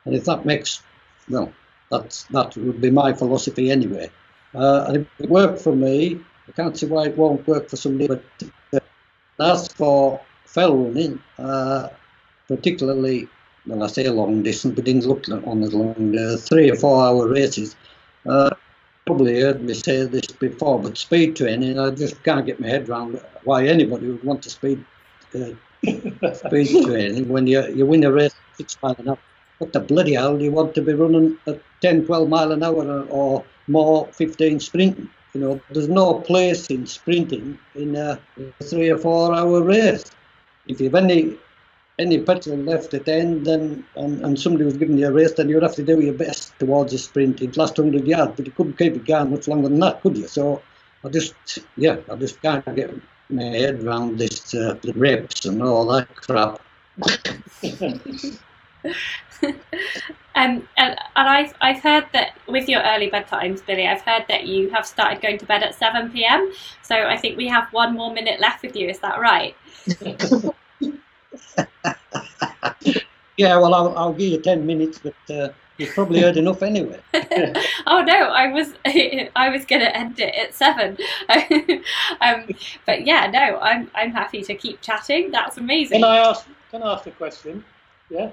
[0.04, 0.82] And if that makes,
[1.28, 1.52] well,
[1.90, 4.10] that's, that would be my philosophy anyway.
[4.54, 7.76] Uh, and if it worked for me, I can't see why it won't work for
[7.76, 8.24] somebody, but
[8.74, 8.80] uh,
[9.40, 11.88] as for fell running, uh,
[12.48, 13.28] particularly
[13.66, 17.04] when I say long distance, but didn't look on the long, uh, three or four
[17.04, 17.76] hour races.
[18.28, 18.50] Uh,
[19.06, 22.88] probably heard me say this before, but speed training, I just can't get my head
[22.88, 24.84] around why anybody would want to speed
[25.34, 25.50] uh,
[26.34, 29.18] speed training when you you win a race six mile an hour.
[29.58, 32.64] What the bloody hell do you want to be running at 10, 12 mile an
[32.64, 35.08] hour or more 15 sprinting?
[35.34, 38.18] You know, there's no place in sprinting in a
[38.64, 40.04] three or four hour race.
[40.66, 41.38] If you've any
[41.98, 45.32] any petrol left at the end then, and, and somebody was giving you a race,
[45.32, 48.32] then you'd have to do your best towards a sprint in the last 100 yards,
[48.36, 50.26] but you couldn't keep it going much longer than that, could you?
[50.26, 50.62] So
[51.04, 51.34] I just,
[51.76, 52.94] yeah, I just can't get
[53.28, 56.60] my head around this, uh, the reps and all that crap.
[59.44, 59.60] um,
[60.34, 64.70] and, and I've, I've heard that with your early bedtimes, Billy, I've heard that you
[64.70, 66.52] have started going to bed at 7 pm.
[66.82, 68.88] So I think we have one more minute left with you.
[68.88, 69.54] Is that right?
[73.36, 77.00] yeah, well, I'll, I'll, give you 10 minutes, but uh, you've probably heard enough anyway.
[77.86, 78.72] oh, no, I was
[79.36, 80.98] I was going to end it at 7.
[82.20, 82.48] um,
[82.86, 85.30] but yeah, no, I'm, I'm happy to keep chatting.
[85.30, 86.00] That's amazing.
[86.00, 87.64] Can I ask, can I ask a question?
[88.10, 88.30] Yeah?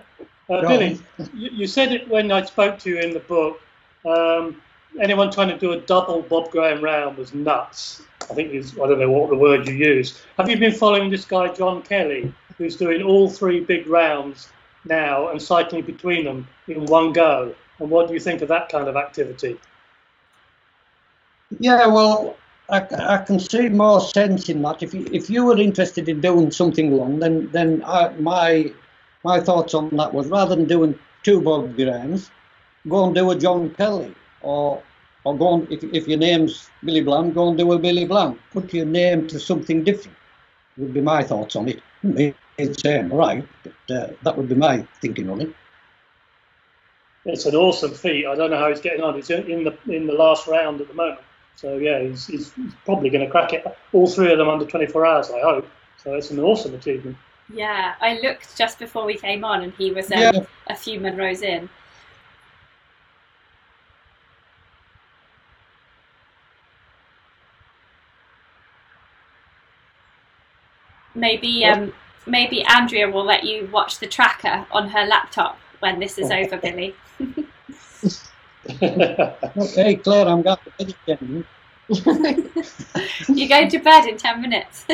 [0.49, 0.99] Uh, Billy,
[1.33, 3.61] you, you, said it when I spoke to you in the book.
[4.05, 4.61] Um,
[4.99, 8.01] anyone trying to do a double Bob Graham round was nuts.
[8.29, 10.21] I think is I don't know what the word you used.
[10.37, 12.33] Have you been following this guy John Kelly?
[12.59, 14.49] Who's doing all three big rounds
[14.85, 17.55] now and cycling between them in one go.
[17.79, 19.57] And what do you think of that kind of activity?
[21.59, 22.35] Yeah, well,
[22.69, 24.83] I, I can see more sense in that.
[24.83, 28.71] If you, if you were interested in doing something long, then then I, my
[29.23, 32.29] my thoughts on that was rather than doing two Bob Grahams,
[32.87, 34.83] go and do a John Kelly, or
[35.23, 38.37] or go and, if if your name's Billy Bland, go and do a Billy Bland.
[38.51, 40.17] Put your name to something different.
[40.77, 41.81] Would be my thoughts on it
[42.59, 45.53] it's um, right, but uh, that would be my thinking on it.
[47.25, 48.25] It's an awesome feat.
[48.25, 49.15] I don't know how he's getting on.
[49.15, 51.19] He's in the in the last round at the moment.
[51.55, 52.53] So yeah, he's, he's
[52.85, 53.65] probably going to crack it.
[53.91, 55.67] All three of them under 24 hours, I hope.
[55.97, 57.17] So it's an awesome achievement.
[57.53, 60.31] Yeah, I looked just before we came on, and he was um, yeah.
[60.67, 61.67] a few Munros in.
[71.15, 71.91] Maybe um,
[72.29, 76.57] maybe Andrea will let you watch the tracker on her laptop when this is over,
[76.61, 76.95] Billy.
[78.81, 81.45] okay, Claire, I'm going to bed again.
[83.27, 84.85] You're going to bed in 10 minutes.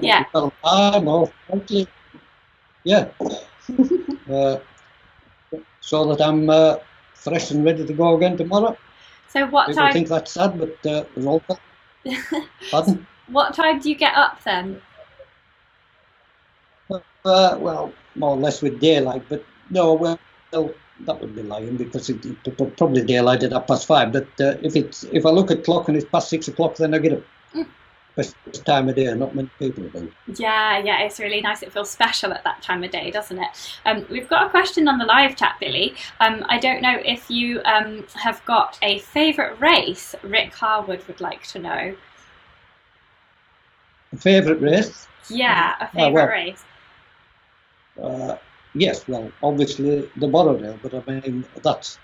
[0.00, 0.24] yeah.
[0.32, 1.32] Well, I'm off.
[2.84, 3.08] Yeah.
[4.30, 4.58] Uh,
[5.80, 6.76] so that I'm uh,
[7.14, 8.76] fresh and ready to go again tomorrow.
[9.28, 9.90] So what People time?
[9.90, 11.42] I think that's sad, but uh, it's all
[12.70, 13.06] Pardon?
[13.28, 14.80] What time do you get up then?
[16.90, 17.00] Uh,
[17.58, 20.18] well, more or less with daylight, but no, well,
[20.52, 24.12] that would be lying because it, it probably daylight at half past five.
[24.12, 26.94] But uh, if it's if I look at clock and it's past six o'clock, then
[26.94, 27.22] I get up.
[27.54, 27.66] Mm.
[28.14, 30.10] Best time of day, not many people do.
[30.36, 31.62] Yeah, yeah, it's really nice.
[31.62, 33.78] It feels special at that time of day, doesn't it?
[33.84, 35.94] Um, we've got a question on the live chat, Billy.
[36.20, 40.14] Um, I don't know if you um, have got a favourite race.
[40.22, 41.94] Rick Harwood would like to know.
[44.12, 45.06] A favourite race?
[45.28, 46.64] Yeah, a favourite oh, well, race.
[48.02, 48.36] Uh,
[48.74, 51.98] yes, well, obviously the Borrowdale, but I mean, that's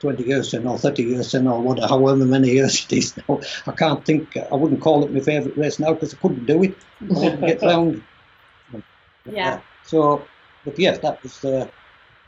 [0.00, 3.40] 20 years in or 30 years in or whatever, however many years it is now.
[3.66, 6.62] I can't think, I wouldn't call it my favourite race now because I couldn't do
[6.62, 6.76] it.
[7.02, 8.02] I didn't get round.
[9.30, 9.54] Yeah.
[9.54, 10.24] Uh, so,
[10.64, 11.68] but yes, that was uh,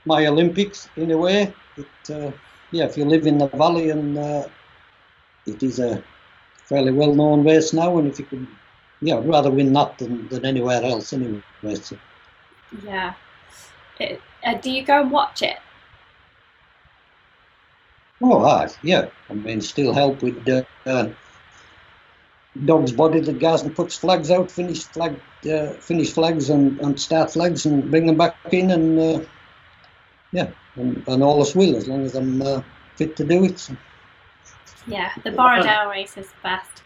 [0.05, 1.53] my Olympics in a way.
[1.77, 2.33] It, uh,
[2.71, 4.49] yeah, if you live in the valley and uh,
[5.47, 6.03] it is a
[6.65, 8.47] fairly well known race now, and if you could,
[9.01, 11.43] yeah, I'd rather win that than, than anywhere else anyway.
[11.75, 11.99] So.
[12.85, 13.15] Yeah.
[13.99, 15.57] It, uh, do you go and watch it?
[18.23, 19.09] Oh, aye, yeah.
[19.29, 20.49] I mean, still help with
[20.87, 21.09] uh,
[22.65, 27.01] dog's body that goes and puts flags out, finish flag, uh, finish flags and, and
[27.01, 29.25] start flags and bring them back in, and uh,
[30.31, 32.63] yeah, and, and all is well as long as I'm uh,
[32.97, 33.59] fit to do it.
[33.59, 33.77] So.
[34.87, 36.83] Yeah, the Borrowdale race is the best.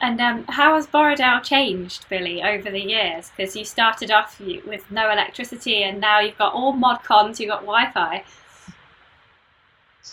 [0.00, 3.30] And um, how has Borrowdale changed, Billy, over the years?
[3.34, 7.50] Because you started off with no electricity, and now you've got all mod cons, you've
[7.50, 8.24] got Wi-Fi.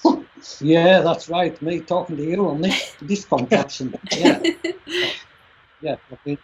[0.61, 1.61] yeah, that's right.
[1.61, 3.93] Me talking to you on this this contraption.
[4.11, 4.41] Yeah,
[5.81, 5.95] yeah.
[6.11, 6.37] I mean,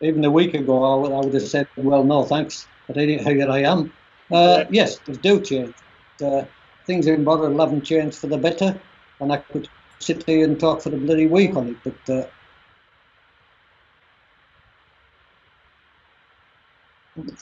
[0.00, 3.50] even a week ago, I would, I would, have said, "Well, no, thanks," but here
[3.50, 3.92] I am.
[4.30, 5.74] Uh, yes, they do change.
[6.22, 6.44] Uh,
[6.86, 8.78] things in Borrowdale haven't changed for the better,
[9.20, 12.14] and I could sit here and talk for a bloody week on it, but.
[12.14, 12.26] Uh,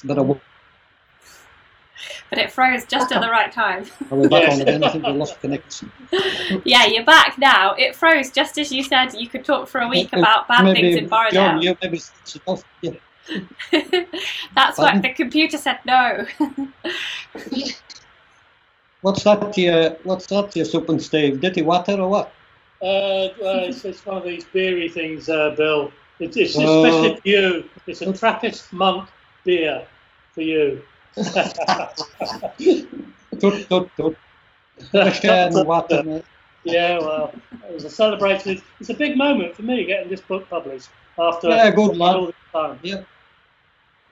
[0.05, 0.23] but I
[2.31, 3.85] but it froze just at the right time.
[4.11, 4.83] Are we back on again?
[4.85, 5.93] I think we lost connection.
[6.65, 7.75] yeah, you're back now.
[7.75, 10.81] It froze just as you said you could talk for a week about bad maybe,
[10.81, 11.33] things in Borrowdale.
[11.33, 12.01] John, you maybe
[12.47, 12.65] off.
[12.81, 12.93] Yeah.
[14.55, 16.27] That's what the computer said no.
[19.01, 21.41] what's that your what's that your soup and Steve?
[21.41, 22.33] Dirty water or what?
[22.83, 25.91] Uh, well, it's, it's one of these beery things, uh, Bill.
[26.19, 27.71] It's, it's especially uh, for you.
[27.87, 29.09] It's a Trappist monk
[29.45, 29.87] beer
[30.33, 30.83] for you.
[33.41, 34.17] tut, tut, tut.
[36.65, 37.33] yeah, well,
[37.69, 38.61] it was a celebration.
[38.81, 42.35] It's a big moment for me getting this book published after yeah, good lad.
[42.53, 42.79] Time.
[42.83, 43.03] Yeah.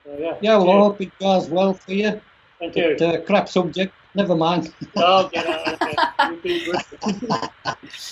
[0.05, 0.37] So, yeah.
[0.41, 2.21] Yeah, well, I hope it goes well for you.
[2.59, 2.95] Thank you.
[3.01, 3.93] uh, crap subject.
[4.15, 4.73] Never mind.
[4.95, 5.79] Oh, get out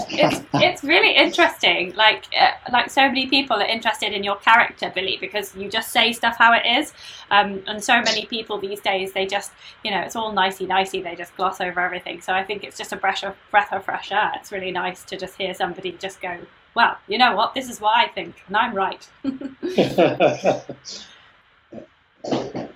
[0.10, 1.94] it's it's really interesting.
[1.96, 5.92] Like uh, like so many people are interested in your character, Billy, because you just
[5.92, 6.94] say stuff how it is.
[7.30, 9.52] Um, and so many people these days, they just
[9.84, 11.02] you know it's all nicey nicey.
[11.02, 12.22] They just gloss over everything.
[12.22, 14.32] So I think it's just a breath of breath of fresh air.
[14.36, 16.38] It's really nice to just hear somebody just go,
[16.76, 17.54] well, you know what?
[17.54, 19.08] This is what I think, and I'm right.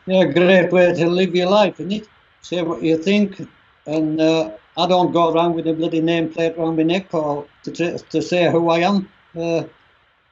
[0.05, 2.07] yeah, great way to live your life, isn't it?
[2.45, 3.41] Say what you think,
[3.87, 7.97] and uh, I don't go around with a bloody nameplate around my neck or to,
[7.97, 9.09] to say who I am.
[9.35, 9.63] Uh,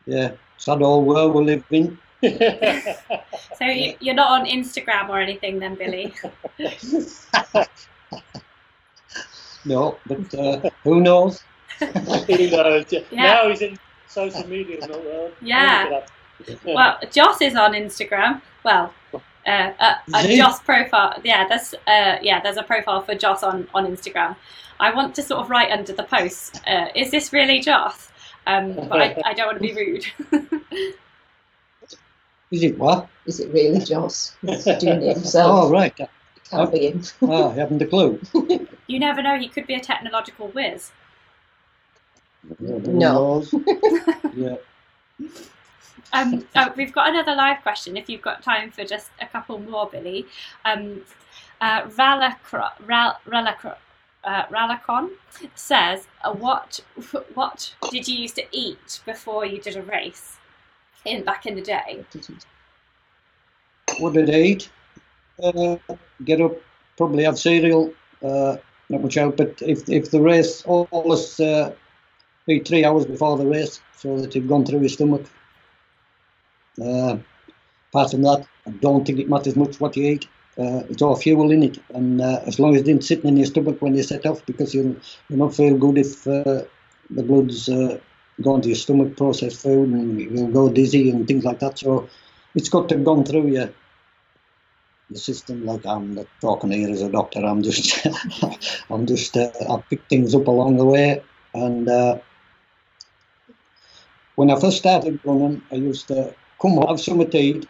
[0.05, 1.97] yeah, sad old world we live in.
[2.21, 3.65] so
[3.99, 6.13] you're not on Instagram or anything then, Billy?
[9.65, 11.43] no, but uh, who knows?
[11.79, 12.85] who knows?
[12.91, 13.01] Yeah.
[13.11, 14.87] Now he's in social media.
[15.41, 16.05] Yeah.
[16.63, 18.41] Well, Joss is on Instagram.
[18.63, 18.93] Well,
[19.45, 21.19] uh, a, a Joss profile.
[21.23, 24.35] Yeah, there's uh, yeah, there's a profile for Joss on on Instagram.
[24.79, 28.09] I want to sort of write under the post, uh, "Is this really Joss?"
[28.45, 30.05] Um, but I, I, don't want to be rude.
[32.51, 33.07] Is it what?
[33.25, 34.35] Is it really Joss?
[34.43, 35.65] Doing it himself.
[35.65, 35.97] Oh right.
[35.99, 36.09] It
[36.49, 37.01] can't be him.
[37.23, 38.21] oh, I haven't a clue.
[38.87, 39.39] you never know.
[39.39, 40.91] He could be a technological whiz.
[42.59, 43.43] No.
[44.35, 44.57] yeah.
[46.13, 47.97] Um, oh, we've got another live question.
[47.97, 50.25] If you've got time for just a couple more, Billy.
[50.63, 51.01] Um,
[51.59, 53.75] uh, Ralacron
[54.23, 55.07] uh,
[55.55, 56.79] says, uh, "What
[57.33, 60.37] what did you used to eat before you did a race?"
[61.05, 62.03] in back in the day?
[63.99, 64.69] What did I eat?
[65.41, 65.77] Uh,
[66.23, 66.53] get up,
[66.97, 67.93] probably have cereal.
[68.21, 68.57] Uh,
[68.89, 71.73] not much out, but if if the race always uh,
[72.47, 75.23] eat three hours before the race so that you've gone through your stomach.
[76.81, 77.17] Uh,
[77.91, 80.27] apart from that, I don't think it matters much what you eat.
[80.57, 83.37] Uh, it's all fuel in it, and uh, as long as it didn't sit in
[83.37, 84.95] your stomach when you set off, because you'll,
[85.27, 86.61] you'll not feel good if uh,
[87.09, 87.99] the blood's uh,
[88.41, 91.79] gone to your stomach, processed food, and you'll go dizzy and things like that.
[91.79, 92.07] So
[92.53, 93.69] it's got to have gone through your
[95.09, 95.65] the system.
[95.65, 97.43] Like I'm not talking here as a doctor.
[97.43, 98.05] I'm just
[98.91, 101.23] I'm just uh, I pick things up along the way,
[101.55, 102.21] and
[104.35, 107.61] when I first started running, I used to come have summer tea,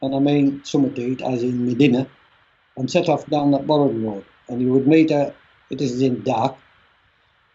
[0.00, 2.06] and I mean tea as in my dinner
[2.76, 4.24] and set off down that Borrowdale Road.
[4.48, 5.34] And you would meet a,
[5.70, 6.56] it is in dark,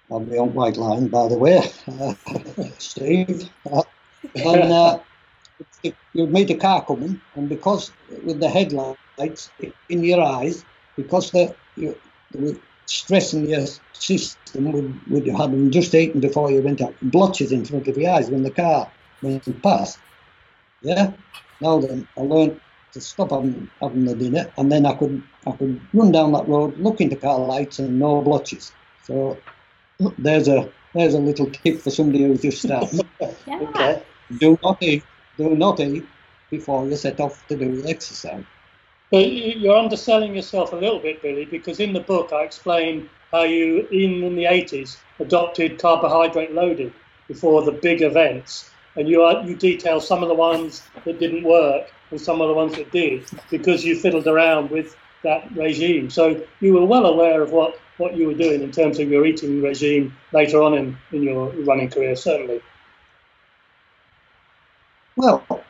[0.09, 1.61] the on white line, by the way,
[2.77, 3.49] Steve.
[4.36, 4.99] And uh,
[6.13, 7.91] you'd meet a car coming, and because
[8.25, 9.49] with the headlights
[9.89, 10.65] in your eyes,
[10.97, 11.97] because the, you,
[12.31, 17.53] the stress in your system would have them just eaten before you went out, blotches
[17.53, 19.97] in front of your eyes when the car went past.
[20.84, 21.13] Yeah?
[21.61, 22.59] Now then, I learned
[22.91, 26.47] to stop having, having the dinner, and then I could I could run down that
[26.47, 28.71] road, look into car lights, and no blotches.
[29.03, 29.38] So
[30.17, 32.99] there's a there's a little tip for somebody who's just starting.
[33.47, 33.59] yeah.
[33.61, 34.03] Okay.
[34.38, 35.03] Do not eat.
[35.38, 36.05] Do not eat
[36.51, 38.43] before you set off to do the exercise.
[39.09, 43.43] But you're underselling yourself a little bit, Billy, because in the book I explain how
[43.43, 46.93] you, in, in the 80s, adopted carbohydrate loading
[47.27, 51.43] before the big events and you are, you detail some of the ones that didn't
[51.43, 56.09] work and some of the ones that did because you fiddled around with that regime.
[56.09, 59.25] So you were well aware of what, what you were doing in terms of your
[59.25, 62.61] eating regime later on in, in your running career, certainly.
[65.15, 65.63] Well,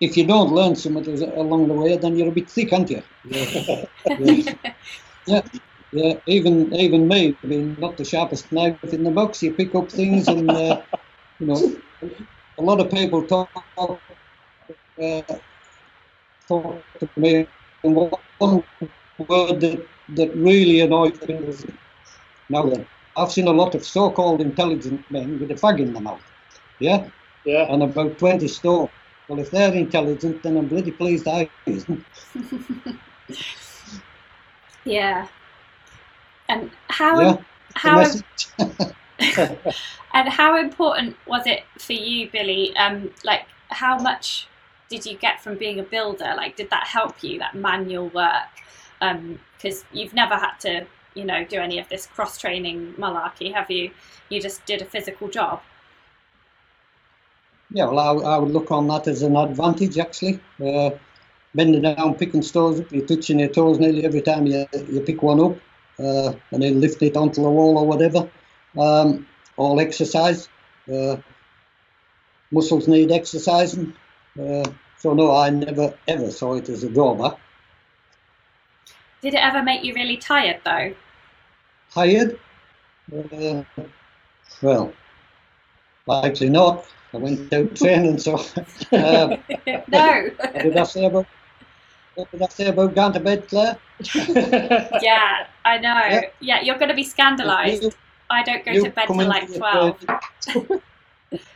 [0.00, 3.02] if you don't learn something along the way, then you're a bit thick, aren't you?
[3.24, 4.52] Yeah, yeah.
[5.26, 5.42] yeah.
[5.92, 6.14] yeah.
[6.26, 9.42] Even even me, I mean, not the sharpest knife in the box.
[9.42, 10.82] You pick up things, and uh,
[11.38, 11.76] you know,
[12.58, 13.48] a lot of people talk,
[13.78, 15.22] uh,
[16.48, 17.46] talk to me,
[17.84, 18.64] and one
[19.18, 21.64] word that, that really annoys me is
[22.48, 22.86] now then,
[23.16, 26.22] I've seen a lot of so-called intelligent men with a fag in their mouth,
[26.80, 27.08] yeah,
[27.44, 28.88] yeah, and about twenty stone.
[29.28, 32.04] Well, if they're intelligent, then I'm bloody pleased I isn't.
[34.84, 35.28] yeah,
[36.48, 37.36] and how yeah,
[37.74, 38.02] how
[39.18, 42.76] and how important was it for you, Billy?
[42.76, 44.46] Um, like, how much
[44.88, 46.34] did you get from being a builder?
[46.36, 48.48] Like, did that help you, that manual work?
[49.00, 53.52] Because um, you've never had to, you know, do any of this cross training malarkey,
[53.52, 53.90] have you?
[54.28, 55.62] You just did a physical job.
[57.70, 60.40] Yeah, well, I, I would look on that as an advantage, actually.
[60.64, 60.90] Uh,
[61.54, 65.22] bending down, picking stones up, you're touching your toes nearly every time you, you pick
[65.22, 65.56] one up,
[65.98, 68.28] uh, and then lifting it onto the wall or whatever
[68.76, 70.48] um, all exercise.
[70.92, 71.16] Uh,
[72.50, 73.94] muscles need exercising.
[74.38, 74.64] Uh,
[74.98, 77.38] so no, I never ever saw it as a drawback.
[79.20, 80.94] Did it ever make you really tired though?
[81.92, 82.38] Tired?
[83.12, 83.62] Uh,
[84.62, 84.92] well,
[86.06, 86.86] likely not.
[87.12, 88.36] I went out training, so.
[88.92, 89.36] Uh,
[89.88, 90.30] no.
[90.36, 91.26] what did I say about?
[92.14, 93.78] What did I say about going to bed, Claire?
[94.14, 95.94] yeah, I know.
[95.94, 97.94] Yeah, yeah you're going to be scandalised.
[98.30, 100.06] I don't go you to bed till like 12.
[100.06, 100.80] come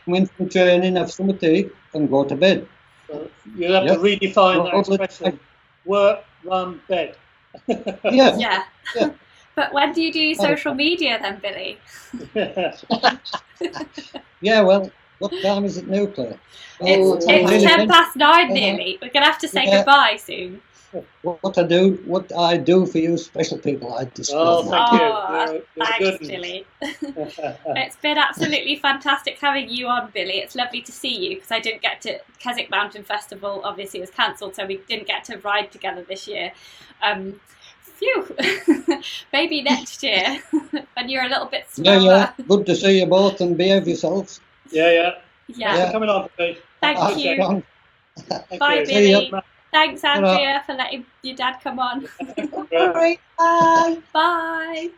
[0.06, 2.66] in from training, have some tea, and go to bed.
[3.08, 3.96] So you have yep.
[3.96, 5.40] to redefine that expression.
[5.84, 7.16] Work, run, bed.
[7.66, 8.36] yeah.
[8.36, 8.64] yeah.
[8.96, 9.10] yeah.
[9.54, 11.78] But when do you do social media then, Billy?
[14.40, 16.38] yeah, well, what time is it now, Claire?
[16.80, 18.54] It's, oh, it's 10 past 9 uh-huh.
[18.54, 18.98] nearly.
[19.02, 19.76] We're going to have to say yeah.
[19.76, 20.62] goodbye soon
[21.22, 24.32] what I do, what I do for you, special people, I just.
[24.34, 25.00] Oh, thank you.
[25.02, 26.66] Oh, thanks, Billy.
[26.80, 30.38] it's been absolutely fantastic having you on, Billy.
[30.38, 33.62] It's lovely to see you because I didn't get to Keswick Mountain Festival.
[33.64, 36.52] Obviously, it was cancelled, so we didn't get to ride together this year.
[37.02, 37.40] Um,
[37.80, 38.36] phew,
[39.32, 40.42] maybe next year
[40.94, 42.00] when you're a little bit slower.
[42.00, 42.44] Yeah, yeah.
[42.46, 44.40] Good to see you both and behave yourselves.
[44.70, 45.10] Yeah, yeah.
[45.48, 45.76] Yeah.
[45.76, 45.92] yeah.
[45.92, 46.28] coming on,
[46.80, 47.62] Thank you.
[48.58, 49.32] Bye, Billy.
[49.72, 52.06] Thanks, Andrea, for letting your dad come on.
[53.38, 53.98] Bye.
[54.12, 54.90] Bye.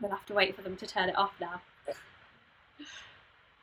[0.00, 1.60] We'll have to wait for them to turn it off now.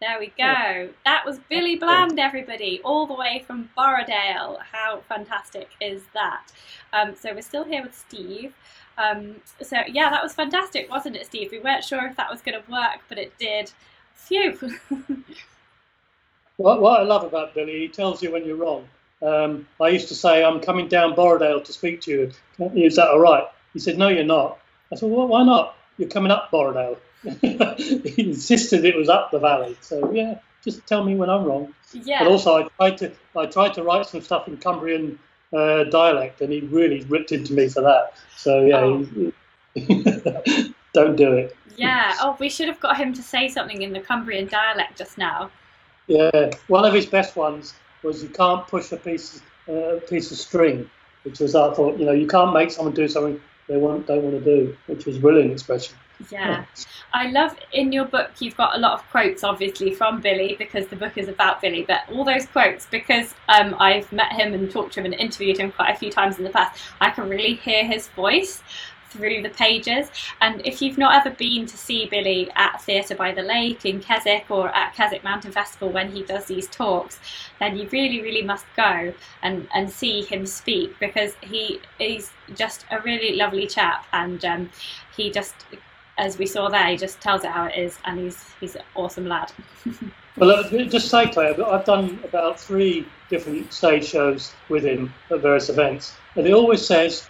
[0.02, 0.90] There we go.
[1.06, 4.58] That was Billy Bland, everybody, all the way from Borrowdale.
[4.72, 6.48] How fantastic is that?
[6.92, 8.54] Um, so we're still here with Steve.
[8.98, 11.52] Um, so yeah, that was fantastic, wasn't it, Steve?
[11.52, 13.72] We weren't sure if that was going to work, but it did.
[14.16, 14.58] Phew.
[16.62, 18.88] What, what I love about Billy, he tells you when you're wrong.
[19.22, 22.32] Um, I used to say, I'm coming down Borrowdale to speak to you.
[22.76, 23.46] Is that all right?
[23.74, 24.60] He said, No, you're not.
[24.92, 25.76] I said, Well, why not?
[25.98, 26.98] You're coming up Borrowdale.
[27.42, 29.78] he insisted it was up the valley.
[29.82, 31.74] So, yeah, just tell me when I'm wrong.
[31.94, 32.24] Yeah.
[32.24, 35.20] But also, I tried to I tried to write some stuff in Cumbrian
[35.54, 38.14] uh, dialect, and he really ripped into me for that.
[38.38, 39.32] So yeah, oh.
[39.76, 41.56] he, don't do it.
[41.76, 42.16] Yeah.
[42.22, 45.52] Oh, we should have got him to say something in the Cumbrian dialect just now.
[46.08, 46.52] Yeah.
[46.68, 47.74] One of his best ones
[48.04, 50.90] was you can't push a piece uh, piece of string,
[51.24, 54.24] which was I thought you know you can't make someone do something they want don't
[54.24, 55.96] want to do, which was brilliant expression.
[56.30, 56.66] Yeah.
[57.14, 60.88] I love in your book you've got a lot of quotes obviously from Billy because
[60.88, 64.70] the book is about Billy, but all those quotes because um, I've met him and
[64.70, 67.28] talked to him and interviewed him quite a few times in the past, I can
[67.30, 68.62] really hear his voice
[69.12, 70.10] through the pages.
[70.42, 74.02] And if you've not ever been to see Billy at Theatre by the Lake in
[74.02, 77.20] Keswick or at Keswick Mountain Festival when he does these talks,
[77.60, 82.86] then you really, really must go and, and see him speak because he is just
[82.92, 84.70] a really lovely chap and um,
[85.16, 85.56] he just
[86.18, 88.84] as we saw there, he just tells it how it is, and he's he's an
[88.96, 89.52] awesome lad.
[90.38, 95.70] well, just say, Claire, I've done about three different stage shows with him at various
[95.70, 97.28] events, and he always says,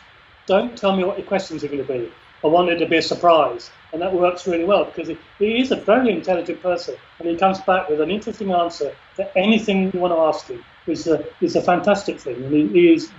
[0.55, 2.11] "Don't tell me what your questions are going to be.
[2.43, 5.61] I want it to be a surprise." And that works really well because he, he
[5.61, 9.91] is a very intelligent person, and he comes back with an interesting answer to anything
[9.93, 10.63] you want to ask him.
[10.87, 13.11] It's a, it's a fantastic thing, and he, he is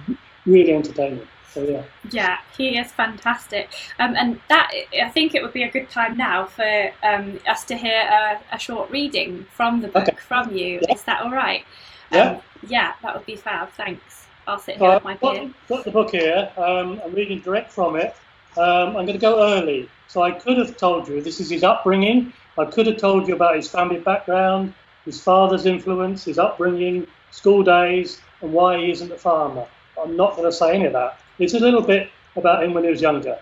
[0.47, 1.27] really entertaining.
[1.53, 1.83] So yeah.
[2.11, 3.69] Yeah, he is fantastic.
[3.99, 4.71] Um, and that
[5.03, 8.41] I think it would be a good time now for um, us to hear a,
[8.55, 10.17] a, short reading from the book okay.
[10.17, 10.81] from you.
[10.83, 10.95] Yeah.
[10.95, 11.65] Is that all right?
[12.11, 12.31] Yeah.
[12.31, 13.71] Um, yeah, that would be fab.
[13.73, 14.22] Thanks.
[14.47, 15.55] I'll sit here uh, with my pen.
[15.69, 16.51] Got the book here.
[16.57, 18.15] Um, I'm reading direct from it.
[18.57, 19.89] Um, I'm going to go early.
[20.09, 22.33] So I could have told you this is his upbringing.
[22.59, 24.75] I could have told you about his family background,
[25.05, 29.67] his father's influence, his upbringing, school days, and why he isn't a farmer.
[30.03, 31.19] I'm not going to say any of that.
[31.39, 33.39] It's a little bit about him when he was younger.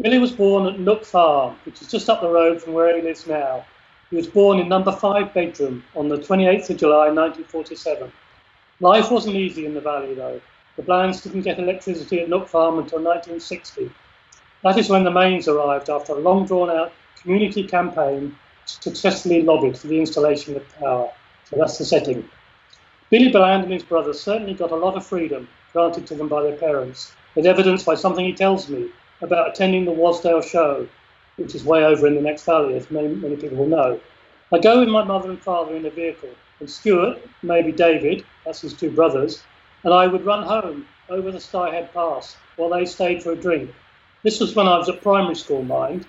[0.00, 3.02] Billy was born at Nook Farm, which is just up the road from where he
[3.02, 3.64] lives now.
[4.10, 8.10] He was born in number five bedroom on the 28th of July 1947.
[8.80, 10.40] Life wasn't easy in the valley though.
[10.76, 13.90] The Blands didn't get electricity at Nook Farm until 1960.
[14.62, 19.76] That is when the Mains arrived after a long drawn out community campaign successfully lobbied
[19.76, 21.10] for the installation of power.
[21.44, 22.28] So that's the setting.
[23.10, 26.42] Billy Bland and his brothers certainly got a lot of freedom granted to them by
[26.42, 28.90] their parents, as evidenced by something he tells me
[29.22, 30.86] about attending the Wasdale show,
[31.36, 34.00] which is way over in the next valley, as many, many people will know.
[34.52, 36.30] I go with my mother and father in a vehicle,
[36.60, 39.42] and Stuart, maybe David, that's his two brothers,
[39.84, 43.74] and I would run home over the Styhead Pass while they stayed for a drink.
[44.22, 46.06] This was when I was at primary school, mind.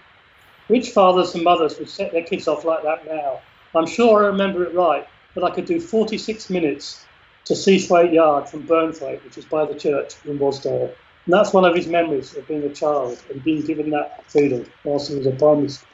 [0.67, 3.41] Which fathers and mothers would set their kids off like that now?
[3.75, 7.05] I'm sure I remember it right, but I could do 46 minutes
[7.45, 10.93] to Seathwaite Yard from Burnthwaite, which is by the church in Wasdale.
[11.25, 14.65] And that's one of his memories of being a child and being given that freedom
[14.83, 15.87] whilst he was a primary school.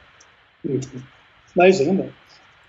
[1.54, 2.12] Amazing, isn't it?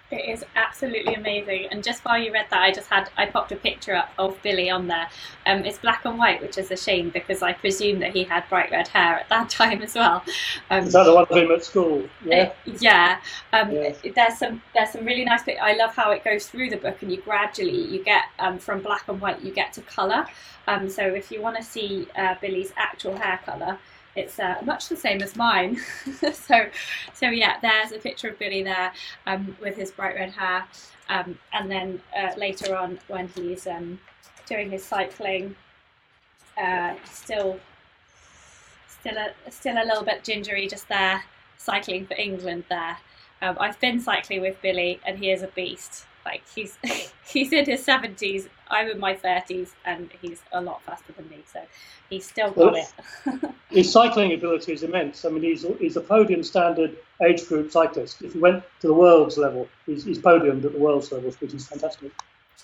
[0.09, 1.67] It is absolutely amazing.
[1.69, 4.41] And just while you read that, I just had I popped a picture up of
[4.41, 5.09] Billy on there.
[5.45, 8.47] Um, it's black and white, which is a shame because I presume that he had
[8.47, 10.23] bright red hair at that time as well.
[10.69, 12.07] Um, is that the one of him at school?
[12.23, 12.53] Yeah.
[12.65, 13.19] Uh, yeah.
[13.51, 13.93] Um, yeah.
[14.15, 15.41] There's some there's some really nice.
[15.61, 18.81] I love how it goes through the book, and you gradually you get um, from
[18.81, 20.25] black and white you get to colour.
[20.67, 23.77] Um, so if you want to see uh, Billy's actual hair colour
[24.17, 25.77] it's uh, much the same as mine.
[26.33, 26.67] so,
[27.13, 28.91] so yeah, there's a picture of Billy there
[29.27, 30.65] um, with his bright red hair,
[31.09, 33.99] um, and then uh, later on when he's um,
[34.47, 35.55] doing his cycling,
[36.57, 37.59] uh, still,
[38.87, 41.23] still a still a little bit gingery just there,
[41.57, 42.97] cycling for England there.
[43.41, 46.05] Um, I've been cycling with Billy, and he is a beast.
[46.27, 46.77] Like he's
[47.25, 48.49] he's in his seventies.
[48.69, 51.39] I'm in my thirties, and he's a lot faster than me.
[51.51, 51.61] So
[52.09, 53.51] he's still got well, it.
[53.69, 55.23] his cycling ability is immense.
[55.23, 58.21] I mean, he's he's a podium standard age group cyclist.
[58.21, 61.53] If he went to the world's level, he's, he's podiumed at the world's level, which
[61.53, 62.11] is fantastic.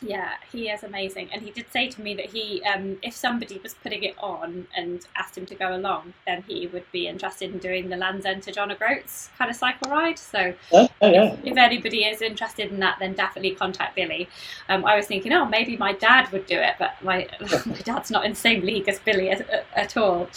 [0.02, 3.60] Yeah, he is amazing, and he did say to me that he, um, if somebody
[3.62, 7.52] was putting it on and asked him to go along, then he would be interested
[7.52, 10.18] in doing the Land's End to John O'Groats kind of cycle ride.
[10.18, 11.34] So, yeah, yeah.
[11.34, 14.28] If, if, anybody is interested in that, then definitely contact Billy.
[14.68, 17.28] Um, I was thinking, oh, maybe my dad would do it, but my
[17.66, 20.28] my dad's not in the same league as Billy at, at all.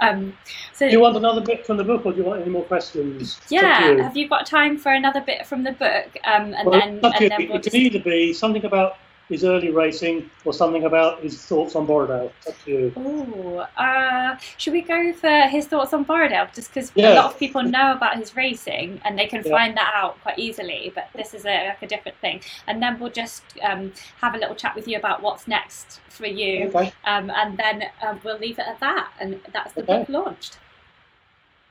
[0.00, 0.36] Um,
[0.72, 2.64] so, do you want another bit from the book, or do you want any more
[2.64, 3.40] questions?
[3.50, 4.02] Yeah, you.
[4.02, 6.16] have you got time for another bit from the book?
[6.24, 7.74] Um, and well, then, and then we'll it just...
[7.74, 8.96] can either be something about
[9.32, 12.30] his early racing or something about his thoughts on Borrowdale.
[12.46, 12.92] Up to you.
[12.96, 16.54] Oh, uh, should we go for his thoughts on Borrowdale?
[16.54, 17.14] Just because yeah.
[17.14, 19.50] a lot of people know about his racing and they can yeah.
[19.50, 22.42] find that out quite easily, but this is a, like a different thing.
[22.66, 26.26] And then we'll just um, have a little chat with you about what's next for
[26.26, 26.92] you, okay.
[27.06, 29.12] um, and then uh, we'll leave it at that.
[29.18, 30.00] And that's the okay.
[30.00, 30.58] book launched.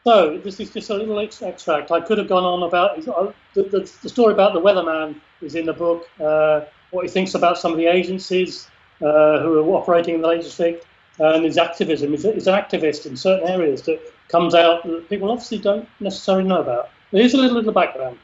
[0.03, 1.91] So this is just a little extract.
[1.91, 5.67] I could have gone on about the, the, the, story about the weatherman is in
[5.67, 6.09] the book.
[6.19, 6.61] Uh,
[6.91, 8.67] what he thinks about some of the agencies
[9.01, 10.85] uh, who are operating in the District,
[11.19, 12.11] and his activism.
[12.11, 16.47] He's, he's, an activist in certain areas that comes out that people obviously don't necessarily
[16.47, 16.89] know about.
[17.11, 18.17] Here's a little bit of background.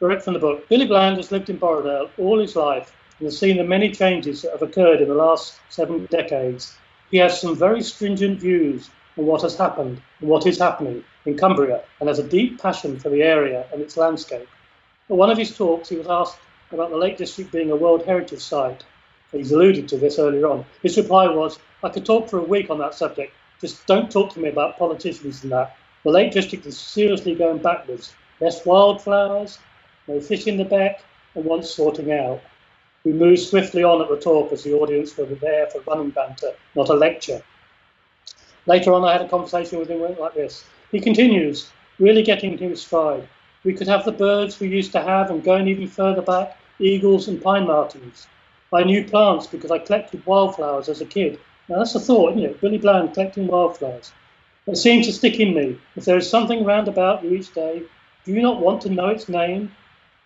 [0.00, 0.68] Direct from the book.
[0.68, 4.42] Billy Bland has lived in Borrowdale all his life and has seen the many changes
[4.42, 6.76] that have occurred in the last seven decades.
[7.10, 11.36] He has some very stringent views on what has happened and what is happening in
[11.36, 14.48] Cumbria and has a deep passion for the area and its landscape.
[15.08, 16.38] At one of his talks, he was asked
[16.74, 18.84] about the Lake District being a World Heritage Site.
[19.32, 20.64] He's alluded to this earlier on.
[20.82, 23.32] His reply was, I could talk for a week on that subject.
[23.60, 25.76] Just don't talk to me about politicians and that.
[26.04, 28.14] The Lake District is seriously going backwards.
[28.40, 29.58] Less wildflowers,
[30.06, 31.02] no fish in the beck,
[31.34, 32.42] and wants sorting out.
[33.04, 36.52] We moved swiftly on at the talk as the audience were there for running banter,
[36.74, 37.42] not a lecture.
[38.66, 40.64] Later on, I had a conversation with him like this.
[40.90, 43.28] He continues, really getting into his stride.
[43.62, 47.28] We could have the birds we used to have and going even further back, eagles
[47.28, 48.26] and pine martens.
[48.72, 51.38] I knew plants because I collected wildflowers as a kid.
[51.68, 52.54] Now that's a thought, you know?
[52.60, 54.12] Billy Bland collecting wildflowers.
[54.66, 55.78] It seemed to stick in me.
[55.94, 57.82] If there is something round about you each day,
[58.24, 59.70] do you not want to know its name?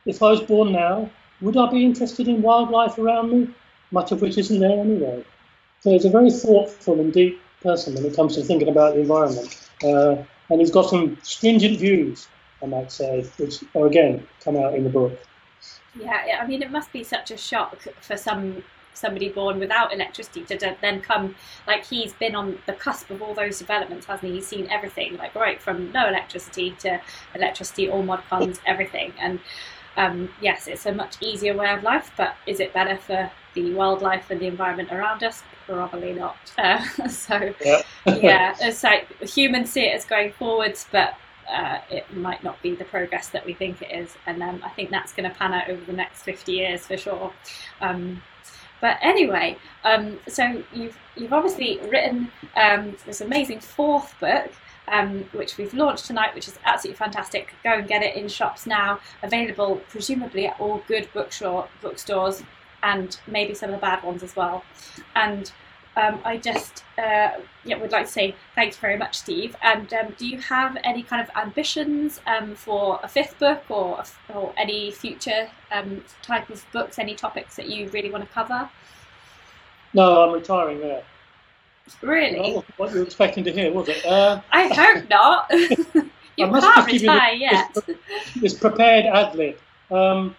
[0.06, 3.48] If I was born now, would I be interested in wildlife around me?
[3.90, 5.24] Much of which isn't there anyway.
[5.80, 9.00] So he's a very thoughtful and deep person when it comes to thinking about the
[9.00, 9.70] environment.
[9.82, 12.28] Uh, and he's got some stringent views,
[12.62, 15.18] I might say, which are again come out in the book.
[15.94, 18.62] Yeah, I mean, it must be such a shock for some
[18.98, 21.34] somebody born without electricity to then come
[21.66, 24.36] like he's been on the cusp of all those developments hasn't he?
[24.36, 27.00] He's seen everything like right from no electricity to
[27.34, 29.12] electricity all mod cons everything.
[29.20, 29.40] And
[29.96, 33.72] um, yes it's a much easier way of life but is it better for the
[33.72, 35.42] wildlife and the environment around us?
[35.66, 36.36] Probably not.
[36.58, 41.14] Uh, so yeah, yeah it's like humans see it as going forwards, but
[41.50, 44.16] uh, it might not be the progress that we think it is.
[44.26, 46.96] And um, I think that's going to pan out over the next 50 years for
[46.96, 47.32] sure.
[47.80, 48.22] Um,
[48.80, 54.50] but anyway, um, so you've you've obviously written um, this amazing fourth book.
[54.90, 57.52] Um, which we've launched tonight, which is absolutely fantastic.
[57.62, 62.42] Go and get it in shops now, available presumably at all good bookstore, bookstores
[62.82, 64.64] and maybe some of the bad ones as well.
[65.14, 65.52] And
[65.98, 67.32] um, I just uh,
[67.64, 69.56] yeah would like to say thanks very much, Steve.
[69.62, 74.02] And um, do you have any kind of ambitions um, for a fifth book or
[74.32, 78.68] or any future um, type of books, any topics that you really want to cover?
[79.92, 81.02] No, I'm retiring there.
[82.02, 82.52] Really?
[82.52, 84.04] Well, what you were expecting to hear, was it?
[84.04, 85.46] Uh, I hope not.
[85.50, 87.74] you can't retire yet.
[87.74, 87.96] This,
[88.36, 89.58] this prepared ad lib.
[89.90, 90.36] Um,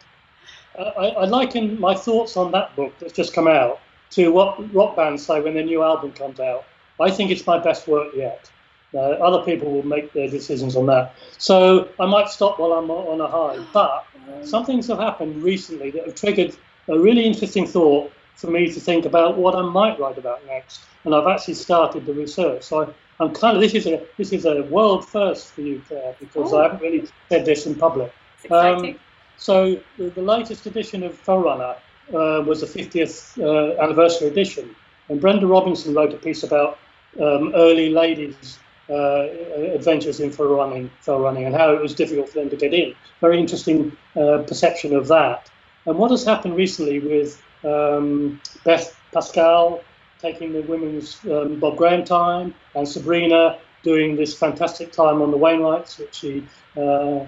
[0.77, 3.79] I, I liken my thoughts on that book that's just come out
[4.11, 6.65] to what rock bands say when their new album comes out.
[6.99, 8.51] I think it's my best work yet.
[8.93, 11.13] Uh, other people will make their decisions on that.
[11.37, 13.63] So I might stop while I'm on a high.
[13.71, 14.05] But
[14.43, 16.55] some things have happened recently that have triggered
[16.87, 20.81] a really interesting thought for me to think about what I might write about next.
[21.03, 22.63] And I've actually started the research.
[22.63, 25.81] So I, am kind of this is a this is a world first for you,
[25.87, 26.59] Claire, because oh.
[26.59, 28.11] I haven't really said this in public.
[28.49, 28.97] Um,
[29.37, 31.75] so the, the ladest edition of Runner
[32.13, 34.75] uh, was the 50th uh, anniversary edition,
[35.09, 36.79] and Brenda Robinson wrote a piece about
[37.19, 39.27] um, early ladies' uh,
[39.73, 42.95] adventures in fell running, running, and how it was difficult for them to get in.
[43.21, 45.49] Very interesting uh, perception of that.
[45.85, 49.81] And what has happened recently with um, Beth Pascall
[50.19, 55.37] taking the women's um, Bob Graham time, and Sabrina doing this fantastic time on the
[55.37, 56.45] Wainwrights, which she
[56.75, 57.25] uh,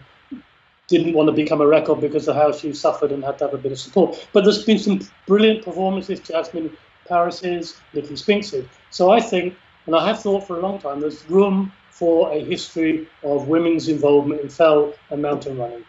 [0.91, 3.53] didn't want to become a record because of how she suffered and had to have
[3.53, 4.27] a bit of support.
[4.33, 6.75] But there's been some brilliant performances, Jasmin
[7.07, 8.65] Paris's, Nicky Spinks's.
[8.89, 12.39] So I think, and I have thought for a long time, there's room for a
[12.43, 15.85] history of women's involvement in fell and mountain running.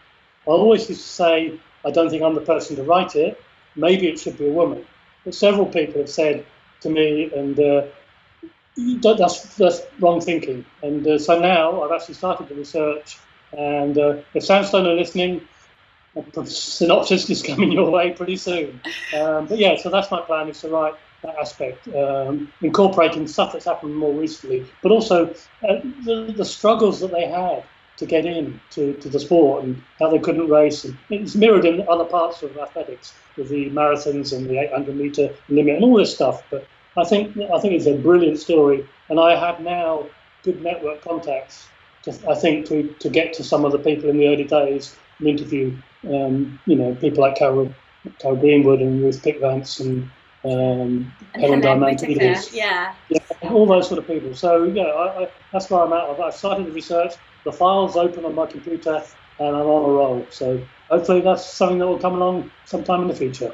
[0.47, 3.41] I always used to say, I don't think I'm the person to write it.
[3.75, 4.85] Maybe it should be a woman.
[5.25, 6.45] But several people have said
[6.81, 7.85] to me, and uh,
[9.01, 10.65] that's, that's wrong thinking.
[10.81, 13.17] And uh, so now I've actually started the research
[13.57, 15.47] and uh, if Sandstone are listening,
[16.15, 18.79] a synopsis is coming your way pretty soon.
[19.17, 23.53] Um, but yeah, so that's my plan is to write that aspect, um, incorporating stuff
[23.53, 25.29] that's happened more recently, but also
[25.67, 27.63] uh, the, the, struggles that they had
[27.95, 30.83] to get in to, to the sport and how they couldn't race.
[30.83, 35.33] And it's mirrored in other parts of athletics with the marathons and the 800 meter
[35.47, 36.43] limit and all this stuff.
[36.49, 40.05] But I think I think it's a brilliant story, and I have now
[40.43, 41.67] good network contacts.
[42.03, 44.95] To, I think to, to get to some of the people in the early days
[45.19, 45.75] and interview,
[46.05, 47.73] um, you know, people like Carol,
[48.19, 50.09] Carol Greenwood and Ruth Pickvance and
[50.43, 52.53] um, Helen Diamantides.
[52.53, 52.93] Yeah.
[53.09, 53.19] yeah.
[53.43, 54.35] All those sort of people.
[54.35, 56.19] So, yeah, I, I, that's where I'm at.
[56.19, 57.13] I've started the research.
[57.45, 59.03] The file's open on my computer
[59.39, 60.25] and I'm on a roll.
[60.29, 63.53] So hopefully that's something that will come along sometime in the future.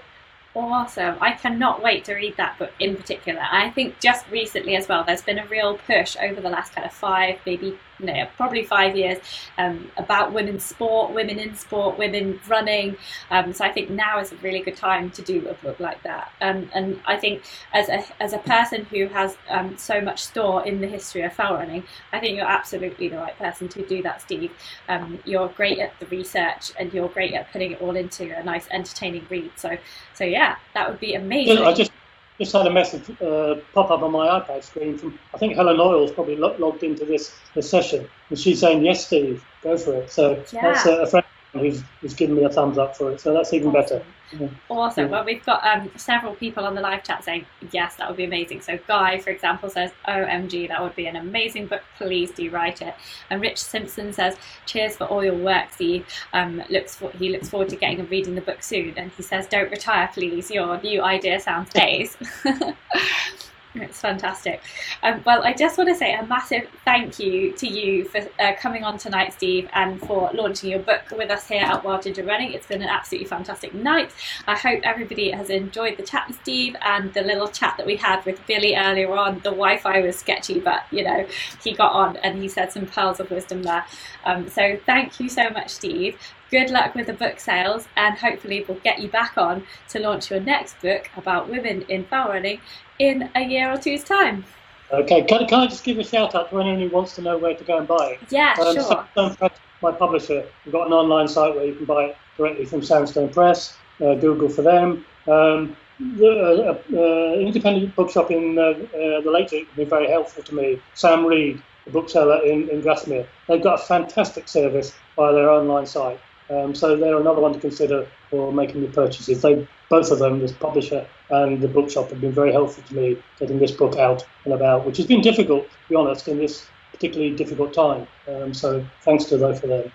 [0.55, 1.15] Awesome.
[1.21, 3.41] I cannot wait to read that book in particular.
[3.49, 6.85] I think just recently as well, there's been a real push over the last kind
[6.85, 9.17] of five, maybe no, probably five years
[9.57, 12.97] um, about women's sport, women in sport, women running.
[13.29, 16.01] Um, so I think now is a really good time to do a book like
[16.03, 16.31] that.
[16.41, 17.43] Um, and I think
[17.73, 21.33] as a, as a person who has um, so much store in the history of
[21.33, 21.83] fell running,
[22.13, 24.51] I think you're absolutely the right person to do that, Steve.
[24.87, 28.43] Um, you're great at the research and you're great at putting it all into a
[28.43, 29.51] nice, entertaining read.
[29.55, 29.77] So,
[30.13, 31.65] so yeah, that would be amazing.
[31.65, 31.91] I just
[32.39, 35.79] just had a message uh, pop up on my iPad screen from I think Helen
[35.79, 40.11] Oils probably logged into this, this session, and she's saying yes, Steve, go for it.
[40.11, 40.61] So yeah.
[40.61, 43.21] that's a, a friend who's, who's given me a thumbs up for it.
[43.21, 43.99] So that's even awesome.
[43.99, 44.05] better.
[44.37, 44.49] Yeah.
[44.69, 45.09] Awesome.
[45.09, 48.25] Well, we've got um, several people on the live chat saying, yes, that would be
[48.25, 48.61] amazing.
[48.61, 51.81] So, Guy, for example, says, OMG, that would be an amazing book.
[51.97, 52.93] Please do write it.
[53.29, 54.35] And Rich Simpson says,
[54.65, 55.69] cheers for all your work.
[55.77, 58.93] He, um, looks for, he looks forward to getting and reading the book soon.
[58.97, 60.51] And he says, don't retire, please.
[60.51, 62.15] Your new idea sounds days.
[63.75, 64.61] It's fantastic.
[65.03, 68.53] Um, well, I just want to say a massive thank you to you for uh,
[68.59, 72.23] coming on tonight, Steve, and for launching your book with us here at Wild Ginger
[72.23, 72.51] Running.
[72.53, 74.09] It's been an absolutely fantastic night.
[74.47, 77.95] I hope everybody has enjoyed the chat with Steve and the little chat that we
[77.95, 79.35] had with Billy earlier on.
[79.35, 81.27] The Wi Fi was sketchy, but you know,
[81.63, 83.85] he got on and he said some pearls of wisdom there.
[84.25, 86.17] Um, so, thank you so much, Steve
[86.51, 90.31] good luck with the book sales and hopefully we'll get you back on to launch
[90.31, 92.59] your next book about women in fell running
[92.99, 94.45] in a year or two's time.
[94.91, 97.37] Okay, can, can I just give a shout out to anyone who wants to know
[97.37, 98.19] where to go and buy it?
[98.29, 99.49] Yeah, um, sure.
[99.81, 103.29] my publisher, we've got an online site where you can buy it directly from Sandstone
[103.29, 103.77] Press.
[104.01, 105.05] Uh, Google for them.
[105.27, 110.09] Um, the uh, uh, independent bookshop in uh, uh, the Lake District has been very
[110.09, 110.81] helpful to me.
[110.93, 115.85] Sam Read, the bookseller in, in Grasmere, they've got a fantastic service via their online
[115.85, 116.19] site.
[116.49, 119.41] Um, so they're another one to consider for making your purchases.
[119.41, 123.17] They both of them, the publisher and the bookshop, have been very helpful to me
[123.39, 126.67] getting this book out and about, which has been difficult, to be honest, in this
[126.91, 128.07] particularly difficult time.
[128.27, 129.91] Um, so thanks to both of them.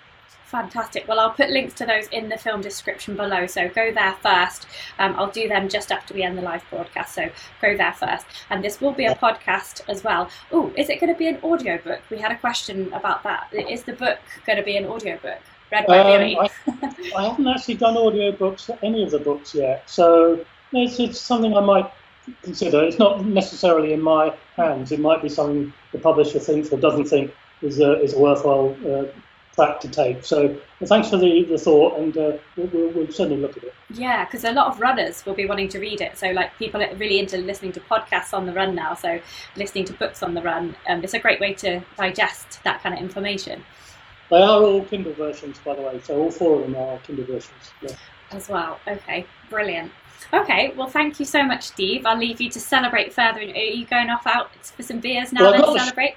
[0.46, 1.08] Fantastic.
[1.08, 3.46] Well, I'll put links to those in the film description below.
[3.46, 4.66] So go there first.
[5.00, 7.14] Um, I'll do them just after we end the live broadcast.
[7.14, 7.28] So
[7.60, 8.24] go there first.
[8.50, 10.28] And this will be a podcast as well.
[10.52, 12.02] Oh, is it going to be an audiobook?
[12.08, 13.52] We had a question about that.
[13.52, 15.40] Is the book going to be an audiobook?
[15.72, 19.88] read by um, I, I, haven't actually done audiobooks for any of the books yet,
[19.88, 20.44] so
[20.74, 21.90] it's, it's something I might
[22.42, 22.82] consider.
[22.82, 24.92] It's not necessarily in my hands.
[24.92, 28.76] It might be something the publisher thinks or doesn't think is a, is a worthwhile
[28.86, 29.04] uh,
[29.54, 30.24] track to take.
[30.24, 30.48] So
[30.80, 33.74] well, thanks for the, the thought, and uh, we'll, we'll, we'll, certainly look at it.
[33.90, 36.18] Yeah, because a lot of runners will be wanting to read it.
[36.18, 38.94] So like people are really into listening to podcasts on the run now.
[38.94, 39.20] So
[39.56, 42.94] listening to books on the run, um, it's a great way to digest that kind
[42.94, 43.64] of information.
[44.30, 47.26] They are all Kindle versions, by the way, so all four of them are Kindle
[47.26, 47.72] versions.
[47.82, 47.94] Yeah.
[48.32, 48.80] As well.
[48.88, 49.92] Okay, brilliant.
[50.32, 52.06] Okay, well, thank you so much, Steve.
[52.06, 53.40] I'll leave you to celebrate further.
[53.40, 56.16] Are you going off out for some beers now well, to celebrate?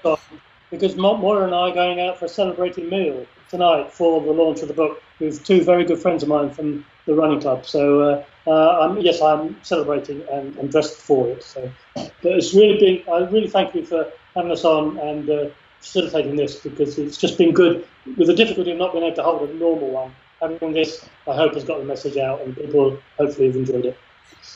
[0.72, 4.62] Because Moira and I are going out for a celebrating meal tonight for the launch
[4.62, 7.66] of the book with two very good friends of mine from the running club.
[7.66, 11.44] So, uh, uh, I'm, yes, I'm celebrating and, and, dressed for it.
[11.44, 15.50] So, but it's really been, I really thank you for having us on and uh,
[15.80, 17.88] facilitating this because it's just been good
[18.18, 20.14] with the difficulty of not being able to hold a normal one.
[20.42, 23.98] Having this, I hope, has got the message out and people hopefully have enjoyed it.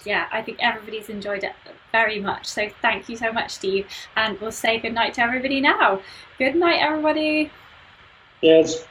[0.06, 1.54] Yeah, I think everybody's enjoyed it
[1.92, 2.46] very much.
[2.46, 3.88] So thank you so much, Steve.
[4.16, 6.02] And we'll say good night to everybody now.
[6.38, 7.52] Good night, everybody.
[8.42, 8.86] Yes.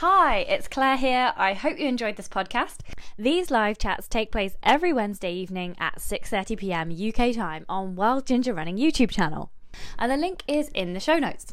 [0.00, 1.32] Hi, it's Claire here.
[1.36, 2.82] I hope you enjoyed this podcast.
[3.18, 6.92] These live chats take place every Wednesday evening at 6:30 p.m.
[6.92, 9.50] UK time on Wild Ginger Running YouTube channel.
[9.98, 11.52] And the link is in the show notes.